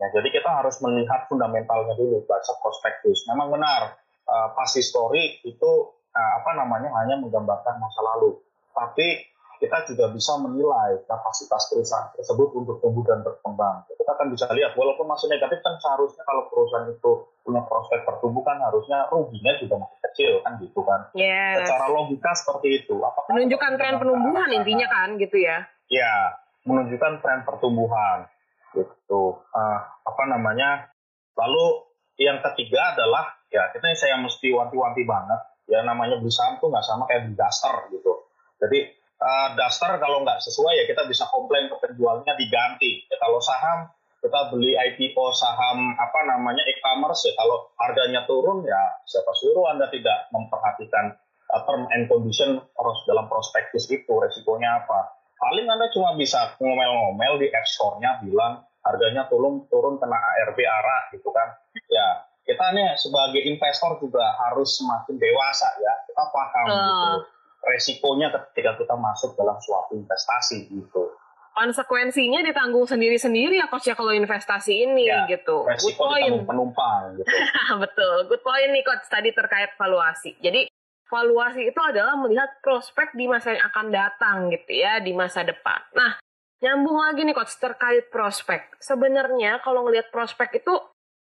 [0.01, 3.29] Ya, jadi kita harus melihat fundamentalnya dulu, baca prospektus.
[3.29, 8.41] Memang benar, uh, pas histori itu uh, apa namanya hanya menggambarkan masa lalu.
[8.73, 9.29] Tapi
[9.61, 13.85] kita juga bisa menilai kapasitas perusahaan tersebut untuk tumbuh dan berkembang.
[13.93, 18.57] Kita kan bisa lihat, walaupun masih negatif kan seharusnya kalau perusahaan itu punya prospek pertumbuhan
[18.57, 21.13] harusnya ruginya juga masih kecil kan gitu kan.
[21.13, 21.69] Yes.
[21.69, 22.97] Secara logika seperti itu.
[23.05, 25.69] Apakah menunjukkan tren penumbuhan intinya kan gitu ya?
[25.93, 28.33] Ya, menunjukkan tren pertumbuhan
[28.75, 29.23] gitu.
[29.51, 30.91] Uh, apa namanya?
[31.35, 36.69] Lalu yang ketiga adalah ya kita saya mesti wanti-wanti banget ya namanya beli saham tuh
[36.69, 38.13] nggak sama kayak beli daster gitu.
[38.61, 38.79] Jadi
[39.23, 43.07] uh, daster kalau nggak sesuai ya kita bisa komplain ke penjualnya diganti.
[43.07, 43.89] Ya, kalau saham
[44.21, 49.89] kita beli IPO saham apa namanya e-commerce ya kalau harganya turun ya siapa suruh anda
[49.89, 51.17] tidak memperhatikan
[51.57, 57.41] uh, term and condition harus dalam prospektus itu resikonya apa paling anda cuma bisa ngomel-ngomel
[57.41, 61.49] di app store-nya bilang harganya turun turun kena ARB ARA gitu kan
[61.89, 66.77] ya kita nih sebagai investor juga harus semakin dewasa ya kita paham uh.
[66.77, 71.13] gitu resikonya ketika kita masuk dalam suatu investasi gitu.
[71.51, 75.67] Konsekuensinya ditanggung sendiri-sendiri ya coach ya kalau investasi ini ya, gitu.
[75.67, 76.37] Resiko Good point.
[76.47, 77.27] penumpang gitu.
[77.85, 78.17] Betul.
[78.31, 80.39] Good point nih coach tadi terkait valuasi.
[80.41, 80.70] Jadi
[81.11, 85.83] valuasi itu adalah melihat prospek di masa yang akan datang gitu ya, di masa depan.
[85.93, 86.23] Nah,
[86.63, 88.79] nyambung lagi nih coach terkait prospek.
[88.79, 90.75] Sebenarnya kalau ngelihat prospek itu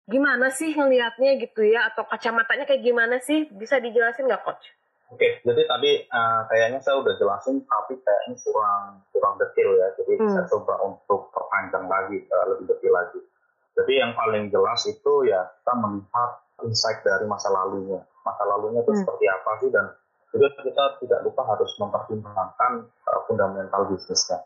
[0.10, 3.46] gimana sih ngelihatnya gitu ya atau kacamatanya kayak gimana sih?
[3.54, 4.66] Bisa dijelasin nggak coach?
[5.08, 9.88] Oke, jadi tadi uh, kayaknya saya udah jelasin, tapi kayaknya kurang kurang detail ya.
[9.96, 10.32] Jadi hmm.
[10.36, 13.22] saya coba untuk perpanjang lagi, uh, lebih detail lagi.
[13.78, 16.32] Jadi yang paling jelas itu ya kita melihat
[16.66, 18.04] insight dari masa lalunya.
[18.28, 19.00] Masa lalunya itu hmm.
[19.00, 19.86] seperti apa sih dan
[20.36, 22.72] juga kita tidak lupa harus mempertimbangkan
[23.08, 24.44] uh, fundamental bisnisnya.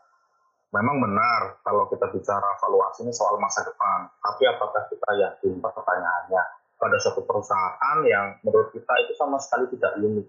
[0.72, 6.44] Memang benar kalau kita bicara valuasi ini soal masa depan, tapi apakah kita yakin pertanyaannya
[6.80, 10.26] pada suatu perusahaan yang menurut kita itu sama sekali tidak unik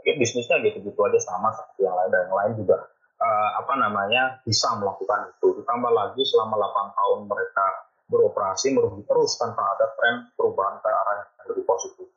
[0.00, 2.76] ya bisnisnya gitu-gitu aja sama seperti yang lain dan yang lain juga
[3.20, 7.66] uh, apa namanya bisa melakukan itu ditambah lagi selama 8 tahun mereka
[8.08, 12.08] beroperasi merugi terus tanpa ada tren perubahan ke arah yang lebih positif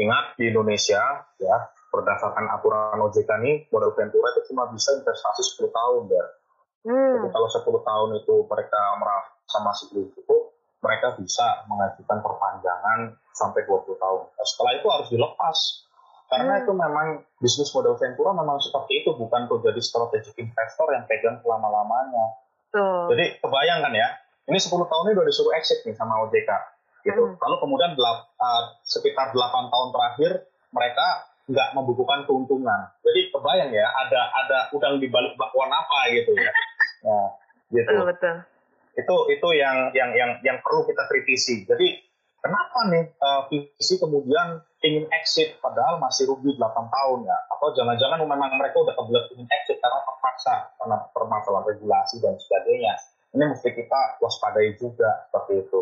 [0.00, 1.02] ingat di Indonesia
[1.36, 1.56] ya
[1.92, 6.24] berdasarkan aturan OJK ini modal Ventura itu cuma bisa investasi 10 tahun ya
[6.88, 7.14] hmm.
[7.20, 10.42] jadi kalau 10 tahun itu mereka merasa masih belum cukup
[10.82, 14.22] mereka bisa mengajukan perpanjangan sampai 20 tahun.
[14.34, 15.58] Nah, setelah itu harus dilepas
[16.32, 16.62] karena hmm.
[16.64, 17.06] itu memang
[17.44, 22.26] bisnis model Ventura memang seperti itu, bukan tuh jadi strategic investor yang pegang selama-lamanya.
[22.72, 23.04] Hmm.
[23.12, 24.08] Jadi kebayangkan ya,
[24.48, 26.50] ini 10 tahun ini udah disuruh exit nih sama OJK.
[27.02, 27.22] Gitu.
[27.22, 27.38] Hmm.
[27.38, 30.32] Lalu kemudian delap, uh, sekitar 8 tahun terakhir
[30.72, 31.06] mereka
[31.50, 32.80] nggak membukukan keuntungan.
[33.02, 36.52] Jadi kebayang ya, ada ada udang di balik bakwan apa gitu ya.
[37.02, 37.34] Nah,
[37.74, 37.82] gitu.
[37.82, 38.36] Betul, betul.
[38.94, 41.66] Itu itu yang yang yang yang perlu kita kritisi.
[41.66, 41.98] Jadi
[42.42, 48.18] kenapa nih uh, visi kemudian ingin exit padahal masih rugi 8 tahun ya atau jangan-jangan
[48.26, 52.94] memang mereka udah kebelet ingin exit karena terpaksa karena permasalahan regulasi dan sebagainya
[53.32, 55.80] ini mesti kita waspadai juga seperti itu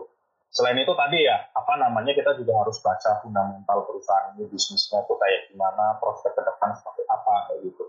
[0.51, 5.15] selain itu tadi ya apa namanya kita juga harus baca fundamental perusahaan ini bisnisnya itu
[5.15, 7.85] kayak gimana prospek ke depan seperti apa kayak gitu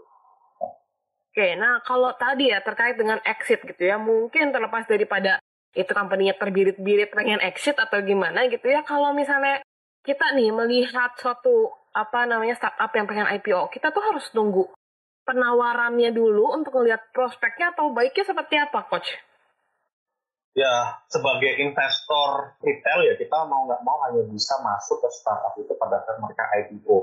[1.32, 5.39] Oke, nah kalau tadi ya terkait dengan exit gitu ya, mungkin terlepas daripada
[5.71, 9.63] itu company-nya terbirit-birit pengen exit atau gimana gitu ya, kalau misalnya
[10.04, 14.67] kita nih melihat suatu apa namanya startup yang pengen IPO, kita tuh harus tunggu
[15.24, 19.15] penawarannya dulu untuk melihat prospeknya atau baiknya seperti apa, coach?
[20.51, 25.71] Ya, sebagai investor retail ya kita mau nggak mau hanya bisa masuk ke startup itu
[25.79, 26.97] pada saat mereka IPO.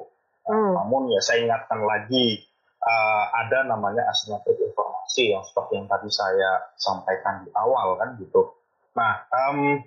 [0.44, 0.76] Hmm.
[0.76, 2.44] Namun ya saya ingatkan lagi
[2.84, 8.52] uh, ada namanya asimetrik informasi yang seperti yang tadi saya sampaikan di awal kan gitu.
[8.92, 9.80] Nah, um,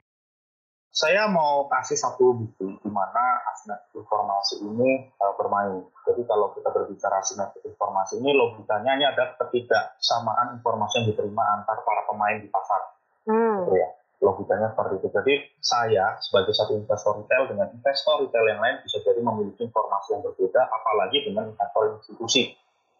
[0.89, 5.85] saya mau kasih satu bukti di mana asimetrik informasi ini uh, bermain.
[6.09, 11.77] Jadi kalau kita berbicara asimetrik informasi ini logikanya ini ada ketidaksamaan informasi yang diterima antar
[11.85, 13.00] para pemain di pasar.
[13.27, 13.67] Hmm.
[13.67, 13.89] Gitu ya.
[14.21, 15.07] Logikanya seperti itu.
[15.09, 20.13] Jadi saya sebagai satu investor retail dengan investor retail yang lain bisa jadi memiliki informasi
[20.13, 22.53] yang berbeda, apalagi dengan investor institusi.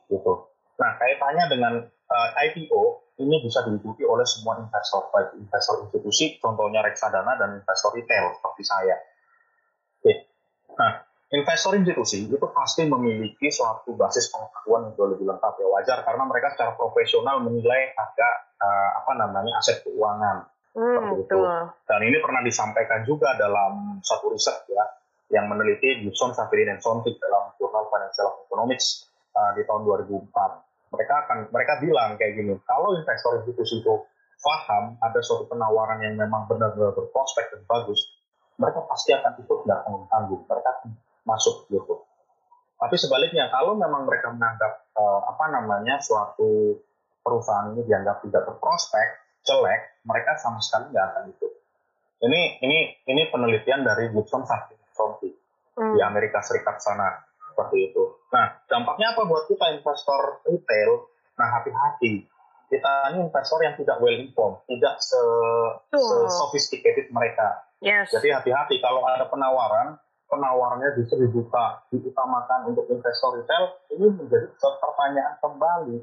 [0.10, 0.34] Gitu.
[0.82, 6.42] Nah kaitannya dengan uh, eh, IPO ini bisa diikuti oleh semua investor, baik investor institusi,
[6.42, 8.98] contohnya reksadana dan investor retail seperti saya.
[10.02, 10.14] Oke.
[10.74, 15.98] Nah, investor institusi itu pasti memiliki suatu basis pengetahuan yang jauh lebih lengkap ya wajar
[16.02, 18.30] karena mereka secara profesional menilai harga
[18.62, 20.46] uh, apa namanya aset keuangan.
[20.72, 21.36] Hmm, itu.
[21.84, 24.86] Dan ini pernah disampaikan juga dalam satu riset ya
[25.32, 30.32] yang meneliti Gibson, Safiri, dan Sontig dalam Journal Financial Economics uh, di tahun 2004
[30.92, 33.96] mereka akan mereka bilang kayak gini kalau investor institusi itu
[34.42, 38.12] paham ada suatu penawaran yang memang benar-benar berprospek dan bagus
[38.60, 40.72] mereka pasti akan ikut nggak tanggung tanggung mereka
[41.24, 42.04] masuk gitu
[42.82, 46.82] tapi sebaliknya kalau memang mereka menganggap uh, apa namanya suatu
[47.22, 49.08] perusahaan ini dianggap tidak berprospek,
[49.46, 51.48] jelek, mereka sama sekali nggak akan itu.
[52.22, 52.80] Ini ini
[53.10, 55.94] ini penelitian dari Gibson hmm.
[55.98, 57.18] di Amerika Serikat sana
[57.52, 58.04] seperti itu.
[58.32, 61.10] Nah, dampaknya apa buat kita investor retail?
[61.36, 62.30] Nah, hati-hati.
[62.72, 65.20] Kita ini investor yang tidak well informed, tidak se,
[65.92, 67.68] se sophisticated mereka.
[67.84, 68.14] Yes.
[68.16, 70.00] Jadi hati-hati kalau ada penawaran,
[70.32, 75.98] penawarannya justru dibuka, diutamakan untuk investor retail, ini menjadi pertanyaan kembali.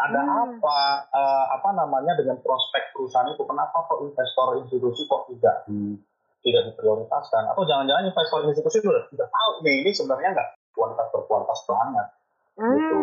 [0.00, 0.32] Ada hmm.
[0.32, 0.78] apa,
[1.12, 3.44] uh, apa namanya dengan prospek perusahaan itu?
[3.44, 6.00] Kenapa kok investor institusi kok tidak di
[6.40, 7.52] tidak diprioritaskan?
[7.52, 12.06] Atau jangan-jangan investor institusi sudah tidak tahu nih ini sebenarnya nggak kualitas berkualitas banget.
[12.56, 12.64] Gitu.
[12.64, 12.76] Hmm.
[12.76, 12.96] Gitu.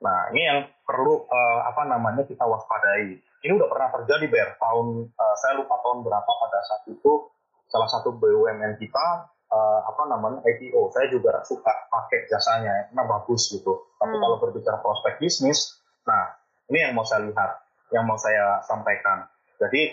[0.00, 3.20] Nah ini yang perlu uh, apa namanya kita waspadai.
[3.42, 7.28] Ini udah pernah terjadi ber tahun uh, saya lupa tahun berapa pada saat itu
[7.68, 10.92] salah satu BUMN kita uh, apa namanya IPO.
[10.96, 13.92] Saya juga suka pakai jasanya, karena bagus gitu.
[14.00, 14.22] Tapi hmm.
[14.24, 17.50] kalau berbicara prospek bisnis, nah ini yang mau saya lihat,
[17.92, 19.28] yang mau saya sampaikan.
[19.60, 19.92] Jadi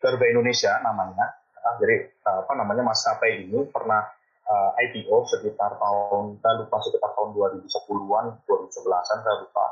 [0.00, 1.26] Garuda Indonesia namanya,
[1.60, 4.00] nah, jadi uh, apa namanya maskapai ini pernah
[4.48, 9.66] uh, IPO sekitar tahun saya lupa sekitar tahun 2010-an, 2011-an saya lupa.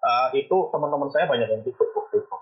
[0.00, 2.36] Uh, itu teman-teman saya banyak yang ikut waktu itu.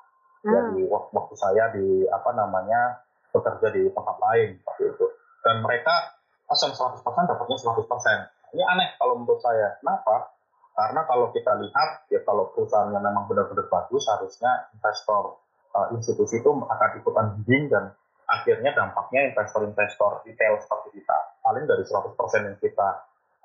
[0.46, 0.52] Hmm.
[0.54, 3.02] Jadi waktu saya di apa namanya
[3.34, 5.06] bekerja di tempat lain waktu itu.
[5.42, 8.56] Dan mereka pasang 100% dapatnya 100%.
[8.56, 9.76] Ini aneh kalau menurut saya.
[9.82, 10.37] Kenapa?
[10.78, 15.42] Karena kalau kita lihat, ya kalau perusahaan yang memang benar-benar bagus, harusnya investor
[15.74, 17.90] uh, institusi itu akan ikutan bidding dan
[18.28, 22.12] akhirnya dampaknya investor-investor retail seperti kita paling dari 100%
[22.44, 22.88] yang kita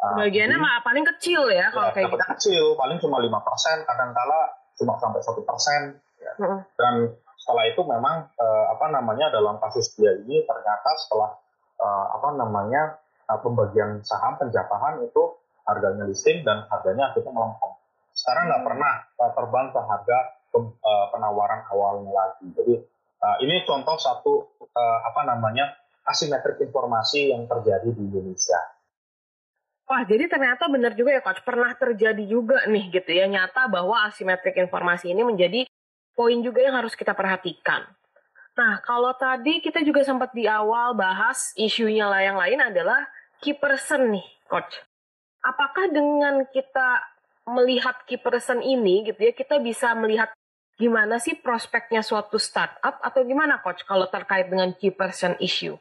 [0.04, 2.26] uh, bagiannya mah paling kecil ya, ya kalau kayak gitu.
[2.36, 6.34] kecil paling cuma lima persen kadang-kala cuma sampai satu persen ya.
[6.76, 11.32] dan setelah itu memang uh, apa namanya dalam kasus dia ini ternyata setelah
[11.80, 13.00] uh, apa namanya
[13.32, 15.24] uh, pembagian saham penjatahan itu
[15.68, 17.72] harganya listing dan harganya akhirnya melempem.
[18.14, 18.70] Sekarang nggak hmm.
[18.70, 18.94] pernah
[19.34, 20.18] terbang ke harga
[20.58, 22.46] uh, penawaran awalnya lagi.
[22.54, 22.76] Jadi
[23.24, 25.74] uh, ini contoh satu uh, apa namanya
[26.06, 28.60] asimetrik informasi yang terjadi di Indonesia.
[29.84, 34.08] Wah, jadi ternyata benar juga ya Coach, pernah terjadi juga nih gitu ya, nyata bahwa
[34.08, 35.68] asimetrik informasi ini menjadi
[36.16, 37.84] poin juga yang harus kita perhatikan.
[38.54, 43.02] Nah, kalau tadi kita juga sempat di awal bahas isunya lah yang lain adalah
[43.44, 44.72] key person nih, coach.
[45.44, 47.04] Apakah dengan kita
[47.52, 50.32] melihat key person ini gitu ya, kita bisa melihat
[50.80, 55.76] gimana sih prospeknya suatu startup atau gimana coach kalau terkait dengan key person issue?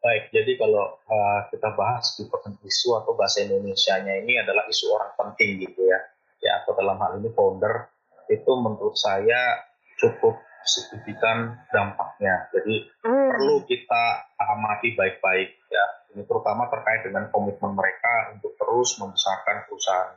[0.00, 4.96] Baik, jadi kalau uh, kita bahas key person issue atau bahasa Indonesia-nya ini adalah isu
[4.96, 6.00] orang penting gitu ya.
[6.40, 7.92] Ya, atau dalam hal ini founder
[8.32, 9.60] itu menurut saya
[10.00, 12.48] cukup signifikan dampaknya.
[12.48, 13.28] Jadi hmm.
[13.28, 14.02] perlu kita
[14.40, 15.86] amati baik-baik ya.
[16.10, 20.14] Ini terutama terkait dengan komitmen mereka untuk terus membesarkan perusahaan.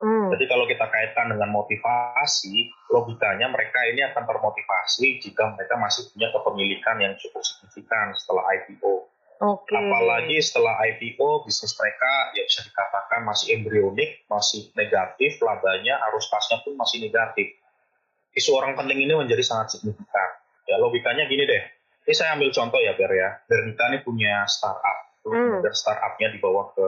[0.00, 0.32] Hmm.
[0.32, 6.32] Jadi kalau kita kaitkan dengan motivasi, logikanya mereka ini akan termotivasi jika mereka masih punya
[6.32, 9.12] kepemilikan yang cukup signifikan setelah IPO.
[9.40, 9.76] Okay.
[9.76, 16.64] Apalagi setelah IPO, bisnis mereka ya bisa dikatakan masih embrionik, masih negatif, labanya, arus kasnya
[16.64, 17.60] pun masih negatif
[18.34, 20.30] isu orang penting ini menjadi sangat signifikan.
[20.70, 21.62] Ya logikanya gini deh.
[22.06, 23.42] Ini saya ambil contoh ya Ber ya.
[23.50, 25.09] Bernika ini punya startup.
[25.26, 25.60] Hmm.
[25.60, 26.86] Dan startupnya dibawa ke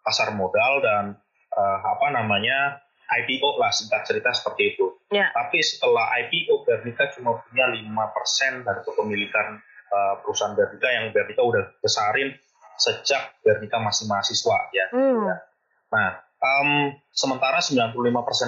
[0.00, 1.04] pasar modal dan
[1.52, 4.86] uh, apa namanya IPO lah singkat cerita seperti itu.
[5.08, 5.32] Yeah.
[5.32, 9.46] Tapi setelah IPO Bernika cuma punya 5% dari kepemilikan
[9.88, 12.36] uh, perusahaan Bernika yang Bernika udah besarin
[12.76, 14.86] sejak Bernika masih mahasiswa ya.
[14.92, 15.24] Hmm.
[15.24, 15.36] ya.
[15.88, 16.08] Nah,
[16.40, 17.96] um, sementara 95%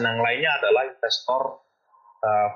[0.04, 1.64] yang lainnya adalah investor
[2.20, 2.50] uh,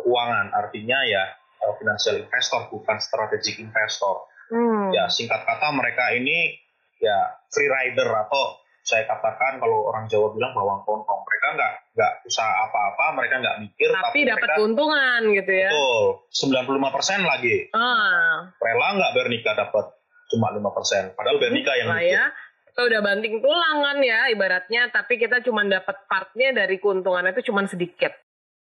[0.00, 1.24] keuangan, artinya ya
[1.60, 4.29] uh, financial investor bukan strategic investor.
[4.50, 4.90] Hmm.
[4.90, 6.58] Ya singkat kata mereka ini
[7.00, 11.20] ya free rider atau saya katakan kalau orang Jawa bilang bawang kontong.
[11.22, 13.88] Mereka nggak nggak usaha apa-apa, mereka nggak mikir.
[13.92, 15.70] Tapi, tapi dapat keuntungan gitu ya.
[15.70, 16.04] Betul,
[16.50, 17.56] 95 persen lagi.
[17.76, 18.50] Ah.
[18.58, 19.86] Rela nggak Bernika dapat
[20.32, 21.02] cuma 5 persen.
[21.14, 22.18] Padahal Bernika yang mikir.
[22.18, 22.26] Ya.
[22.70, 27.50] Kita udah banting tulang kan ya ibaratnya, tapi kita cuma dapat partnya dari keuntungan itu
[27.50, 28.14] cuma sedikit.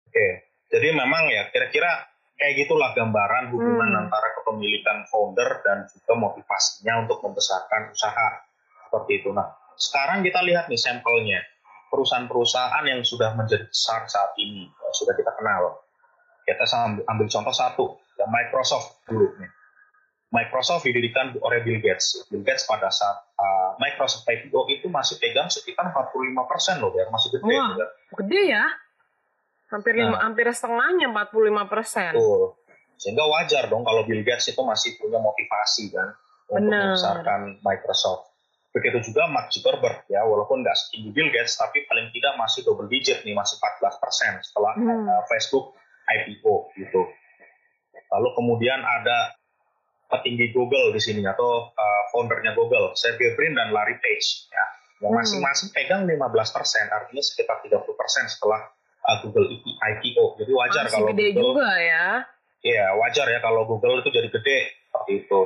[0.10, 2.11] Oke, jadi memang ya kira-kira
[2.42, 4.02] kayak gitulah gambaran hubungan hmm.
[4.02, 8.28] antara kepemilikan founder dan juga motivasinya untuk membesarkan usaha
[8.90, 9.30] seperti itu.
[9.30, 9.46] Nah,
[9.78, 11.46] sekarang kita lihat nih sampelnya
[11.94, 15.86] perusahaan-perusahaan yang sudah menjadi besar saat ini sudah kita kenal.
[16.42, 17.86] Kita ambil, ambil contoh satu,
[18.18, 19.52] ya Microsoft dulu nih.
[20.32, 22.26] Microsoft didirikan oleh Bill Gates.
[22.32, 27.12] Bill Gates pada saat uh, Microsoft IPO itu masih pegang sekitar 45 persen loh, biar
[27.12, 27.52] masih gede.
[27.52, 27.76] Wah,
[28.24, 28.64] gede ya?
[29.72, 32.12] Hampir nah, lima, hampir setengahnya 45 persen.
[33.00, 36.12] Sehingga wajar dong kalau Bill Gates itu masih punya motivasi kan
[36.52, 38.36] untuk membesarkan Microsoft.
[38.72, 42.88] Begitu juga Mark Zuckerberg ya, walaupun nggak setinggi Bill Gates, tapi paling tidak masih double
[42.88, 45.08] digit nih, masih 14 persen setelah hmm.
[45.08, 45.76] uh, Facebook
[46.08, 47.02] IPO gitu.
[48.12, 49.36] Lalu kemudian ada
[50.12, 54.66] petinggi Google di sini atau uh, foundernya Google, Sergey Brin dan Larry Page ya,
[55.04, 55.20] yang hmm.
[55.20, 56.16] masing-masing pegang 15
[56.56, 58.72] persen, artinya sekitar 30 persen setelah
[59.06, 60.24] uh, Google IPO.
[60.42, 62.06] Jadi wajar Masih kalau gede Google, juga ya.
[62.62, 65.42] Iya wajar ya kalau Google itu jadi gede seperti itu.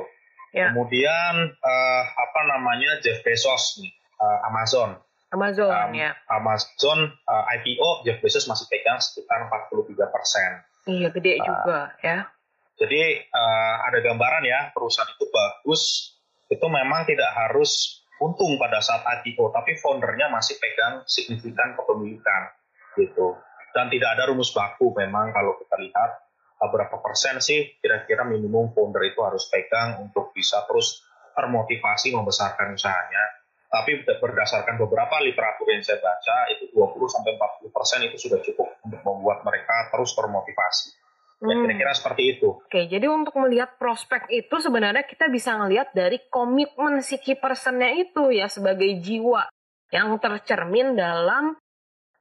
[0.52, 0.72] Ya.
[0.72, 4.96] Kemudian uh, apa namanya Jeff Bezos nih, uh, Amazon.
[5.32, 6.14] Amazon um, ya.
[6.30, 10.50] Amazon uh, eh, IPO Jeff Bezos masih pegang sekitar 43 persen.
[10.86, 12.30] Iya gede uh, juga ya.
[12.76, 13.02] Jadi
[13.32, 16.12] uh, ada gambaran ya perusahaan itu bagus,
[16.52, 22.52] itu memang tidak harus untung pada saat IPO, tapi foundernya masih pegang signifikan kepemilikan
[22.96, 23.36] gitu.
[23.76, 26.10] Dan tidak ada rumus baku memang kalau kita lihat
[26.56, 31.04] berapa persen sih kira-kira minimum founder itu harus pegang untuk bisa terus
[31.36, 33.44] termotivasi membesarkan usahanya.
[33.68, 38.72] Tapi berdasarkan beberapa literatur yang saya baca, itu 20 sampai 40 persen itu sudah cukup
[38.88, 40.96] untuk membuat mereka terus termotivasi.
[41.44, 41.68] Ya, hmm.
[41.68, 42.48] kira-kira seperti itu.
[42.56, 47.92] Oke, jadi untuk melihat prospek itu sebenarnya kita bisa melihat dari komitmen si key personnya
[47.92, 49.44] itu ya sebagai jiwa
[49.92, 51.52] yang tercermin dalam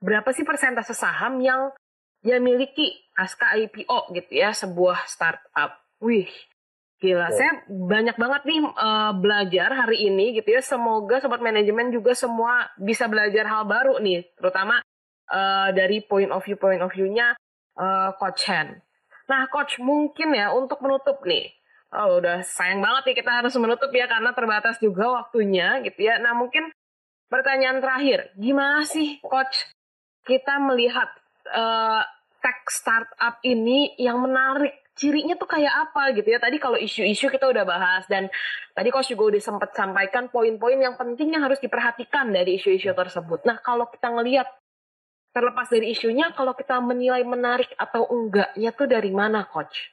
[0.05, 1.73] berapa sih persentase saham yang
[2.21, 5.81] dia miliki pasca IPO gitu ya sebuah startup.
[6.01, 6.29] Wih,
[7.01, 7.29] gila.
[7.29, 7.33] Oh.
[7.33, 10.61] Saya banyak banget nih uh, belajar hari ini gitu ya.
[10.61, 14.81] Semoga sobat manajemen juga semua bisa belajar hal baru nih, terutama
[15.29, 17.33] uh, dari point of view point of view-nya
[17.77, 18.81] uh, Coach Hen.
[19.25, 21.49] Nah, Coach mungkin ya untuk menutup nih.
[21.95, 26.17] Oh, udah sayang banget nih kita harus menutup ya karena terbatas juga waktunya gitu ya.
[26.17, 26.73] Nah, mungkin
[27.29, 29.74] pertanyaan terakhir, gimana sih Coach
[30.25, 31.09] kita melihat
[31.53, 32.01] uh,
[32.41, 34.81] tech startup ini yang menarik.
[34.95, 36.39] Cirinya tuh kayak apa gitu ya?
[36.39, 38.31] Tadi kalau isu-isu kita udah bahas dan
[38.71, 43.43] tadi coach juga udah sempat sampaikan poin-poin yang penting yang harus diperhatikan dari isu-isu tersebut.
[43.43, 44.47] Nah kalau kita ngelihat
[45.35, 49.91] terlepas dari isunya kalau kita menilai menarik atau enggaknya tuh dari mana coach?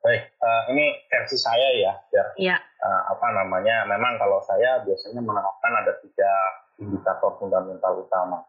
[0.00, 2.56] Baik uh, ini versi saya ya biar ya.
[2.80, 6.32] Uh, apa namanya memang kalau saya biasanya menerapkan ada tiga
[6.80, 8.40] indikator fundamental utama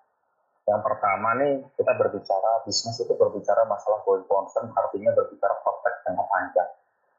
[0.70, 6.26] yang pertama nih kita berbicara bisnis itu berbicara masalah going concern artinya berbicara prospek jangka
[6.30, 6.70] panjang.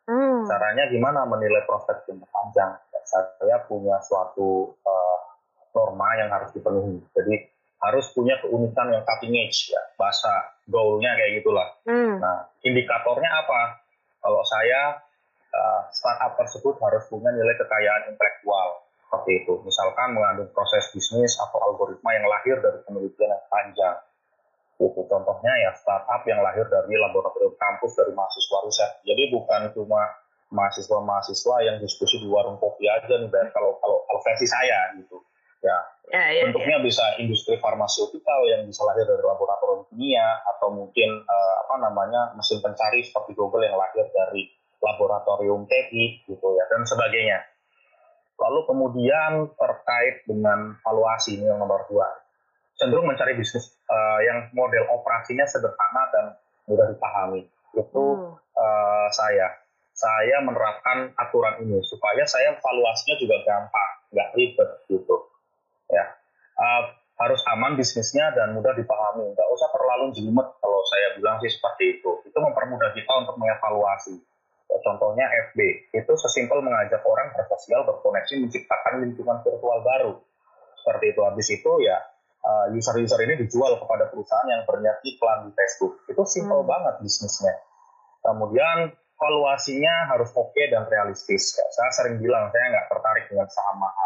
[0.06, 0.46] Hmm.
[0.46, 2.70] Caranya gimana menilai prospek jangka panjang?
[3.02, 5.18] Saya punya suatu uh,
[5.74, 7.02] norma yang harus dipenuhi.
[7.12, 7.34] Jadi
[7.82, 10.30] harus punya keunikan yang cutting edge ya bahasa
[10.70, 11.68] goalnya kayak gitulah.
[11.82, 12.22] Hmm.
[12.22, 13.82] Nah indikatornya apa?
[14.22, 15.02] Kalau saya
[15.50, 18.81] uh, startup tersebut harus punya nilai kekayaan intelektual
[19.22, 19.54] seperti itu.
[19.62, 23.96] Misalkan mengandung proses bisnis atau algoritma yang lahir dari penelitian yang panjang.
[24.82, 28.90] Itu contohnya ya startup yang lahir dari laboratorium kampus dari mahasiswa riset.
[29.06, 30.02] Jadi bukan cuma
[30.50, 35.22] mahasiswa-mahasiswa yang diskusi di warung kopi aja nih, kalau kalau kalau versi saya gitu.
[35.62, 35.78] Ya,
[36.10, 36.84] ya, ya bentuknya ya.
[36.84, 42.58] bisa industri farmaseutikal yang bisa lahir dari laboratorium kimia atau mungkin uh, apa namanya mesin
[42.58, 44.50] pencari seperti Google yang lahir dari
[44.82, 47.51] laboratorium TI gitu ya dan sebagainya.
[48.40, 52.08] Lalu kemudian terkait dengan valuasi ini yang nomor dua,
[52.74, 56.24] cenderung mencari bisnis uh, yang model operasinya sederhana dan
[56.66, 57.46] mudah dipahami.
[57.76, 58.34] Itu hmm.
[58.56, 59.62] uh, saya,
[59.94, 65.16] saya menerapkan aturan ini supaya saya valuasinya juga gampang, nggak ribet gitu.
[65.92, 66.04] Ya,
[66.58, 66.82] uh,
[67.22, 72.00] harus aman bisnisnya dan mudah dipahami, nggak usah terlalu jelimet kalau saya bilang sih seperti
[72.00, 72.10] itu.
[72.26, 74.31] Itu mempermudah kita untuk mengevaluasi
[74.80, 75.58] contohnya FB,
[75.92, 80.12] itu sesimpel mengajak orang bersosial, berkoneksi, menciptakan lingkungan virtual baru.
[80.80, 81.20] Seperti itu.
[81.20, 81.98] Habis itu ya
[82.42, 86.02] uh, user-user ini dijual kepada perusahaan yang berniat iklan di Facebook.
[86.10, 86.70] Itu simpel hmm.
[86.70, 87.54] banget bisnisnya.
[88.22, 91.54] Kemudian valuasinya harus oke okay dan realistis.
[91.54, 94.01] Ya, saya sering bilang saya nggak tertarik dengan saham mahal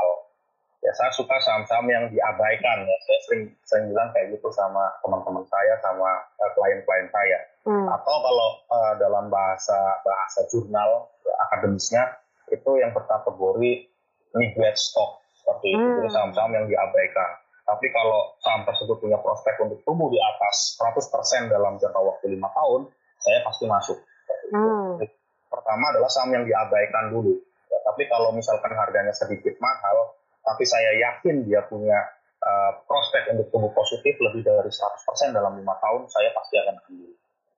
[0.87, 2.87] ya saya suka saham-saham yang diabaikan.
[2.87, 7.41] Ya saya sering sering bilang kayak gitu sama teman-teman saya sama uh, klien-klien saya.
[7.66, 7.82] Hmm.
[7.91, 12.14] atau kalau uh, dalam bahasa bahasa jurnal uh, akademisnya
[12.55, 13.91] itu yang berkategori
[14.39, 15.18] neglect stock.
[15.43, 15.82] Seperti itu.
[15.82, 15.99] Hmm.
[15.99, 17.43] jadi saham-saham yang diabaikan.
[17.66, 22.47] Tapi kalau saham tersebut punya prospek untuk tumbuh di atas 100% dalam jangka waktu lima
[22.55, 22.87] tahun
[23.18, 23.99] saya pasti masuk.
[24.47, 25.03] Hmm.
[25.51, 27.34] pertama adalah saham yang diabaikan dulu.
[27.66, 30.14] Ya, tapi kalau misalkan harganya sedikit mahal
[30.47, 31.99] tapi saya yakin dia punya
[32.38, 37.11] uh, prospek untuk tumbuh positif lebih dari 100% dalam lima tahun, saya pasti akan ambil.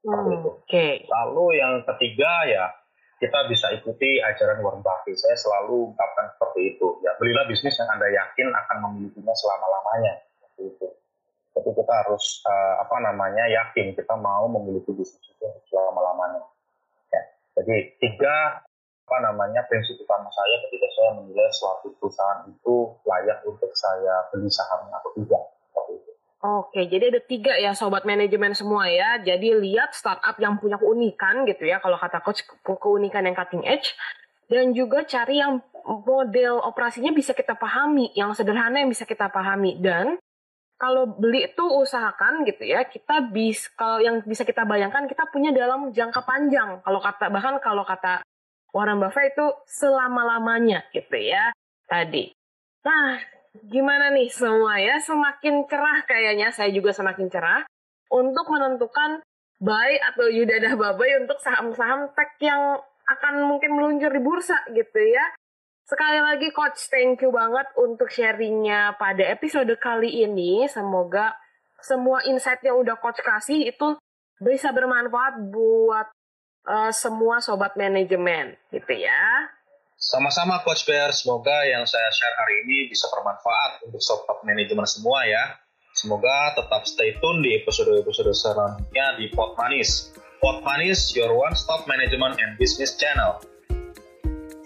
[0.09, 0.51] Hmm, itu.
[0.65, 1.05] Okay.
[1.05, 2.65] Lalu yang ketiga ya
[3.19, 5.19] kita bisa ikuti ajaran Warren Buffett.
[5.19, 7.03] Saya selalu ungkapkan seperti itu.
[7.03, 10.13] Ya belilah bisnis yang anda yakin akan memilikinya selama lamanya.
[10.39, 10.89] Seperti itu.
[11.59, 16.47] Jadi kita harus uh, apa namanya yakin kita mau memiliki bisnis itu selama lamanya.
[17.11, 17.23] Ya.
[17.59, 18.63] Jadi tiga
[19.09, 24.53] apa namanya prinsip utama saya ketika saya menilai suatu perusahaan itu layak untuk saya beli
[24.53, 25.45] sahamnya atau tidak.
[26.39, 29.19] Oke, jadi ada tiga ya sobat manajemen semua ya.
[29.19, 33.99] Jadi lihat startup yang punya keunikan gitu ya, kalau kata coach keunikan yang cutting edge.
[34.47, 39.83] Dan juga cari yang model operasinya bisa kita pahami, yang sederhana yang bisa kita pahami.
[39.83, 40.15] Dan
[40.79, 45.51] kalau beli itu usahakan gitu ya, kita bisa kalau yang bisa kita bayangkan kita punya
[45.51, 46.79] dalam jangka panjang.
[46.87, 48.23] Kalau kata bahkan kalau kata
[48.73, 51.53] Warren Buffett itu selama-lamanya gitu ya
[51.89, 52.31] tadi.
[52.85, 53.19] Nah,
[53.67, 55.01] gimana nih semua ya?
[55.01, 57.65] Semakin cerah kayaknya, saya juga semakin cerah
[58.13, 59.21] untuk menentukan
[59.59, 65.25] buy atau yudadah babai untuk saham-saham tech yang akan mungkin meluncur di bursa gitu ya.
[65.89, 70.69] Sekali lagi Coach, thank you banget untuk sharingnya pada episode kali ini.
[70.69, 71.33] Semoga
[71.81, 73.97] semua insight yang udah Coach kasih itu
[74.39, 76.13] bisa bermanfaat buat
[76.69, 79.49] uh, semua sobat manajemen gitu ya.
[79.99, 85.27] Sama-sama Coach Bear, semoga yang saya share hari ini bisa bermanfaat untuk sobat manajemen semua
[85.27, 85.59] ya.
[85.99, 90.15] Semoga tetap stay tune di episode-episode selanjutnya di Pot Manis.
[90.39, 93.43] Pot Manis, your one-stop management and business channel.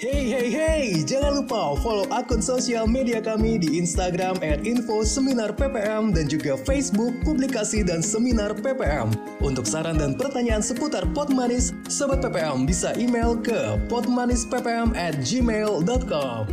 [0.02, 5.54] Hey hey hey, jangan lupa follow akun sosial media kami di Instagram at info seminar
[5.54, 9.14] PPM dan juga Facebook publikasi dan seminar PPM.
[9.38, 16.50] Untuk saran dan pertanyaan seputar Pot Manis, Sobat PPM bisa email ke potmanisppm at gmail.com.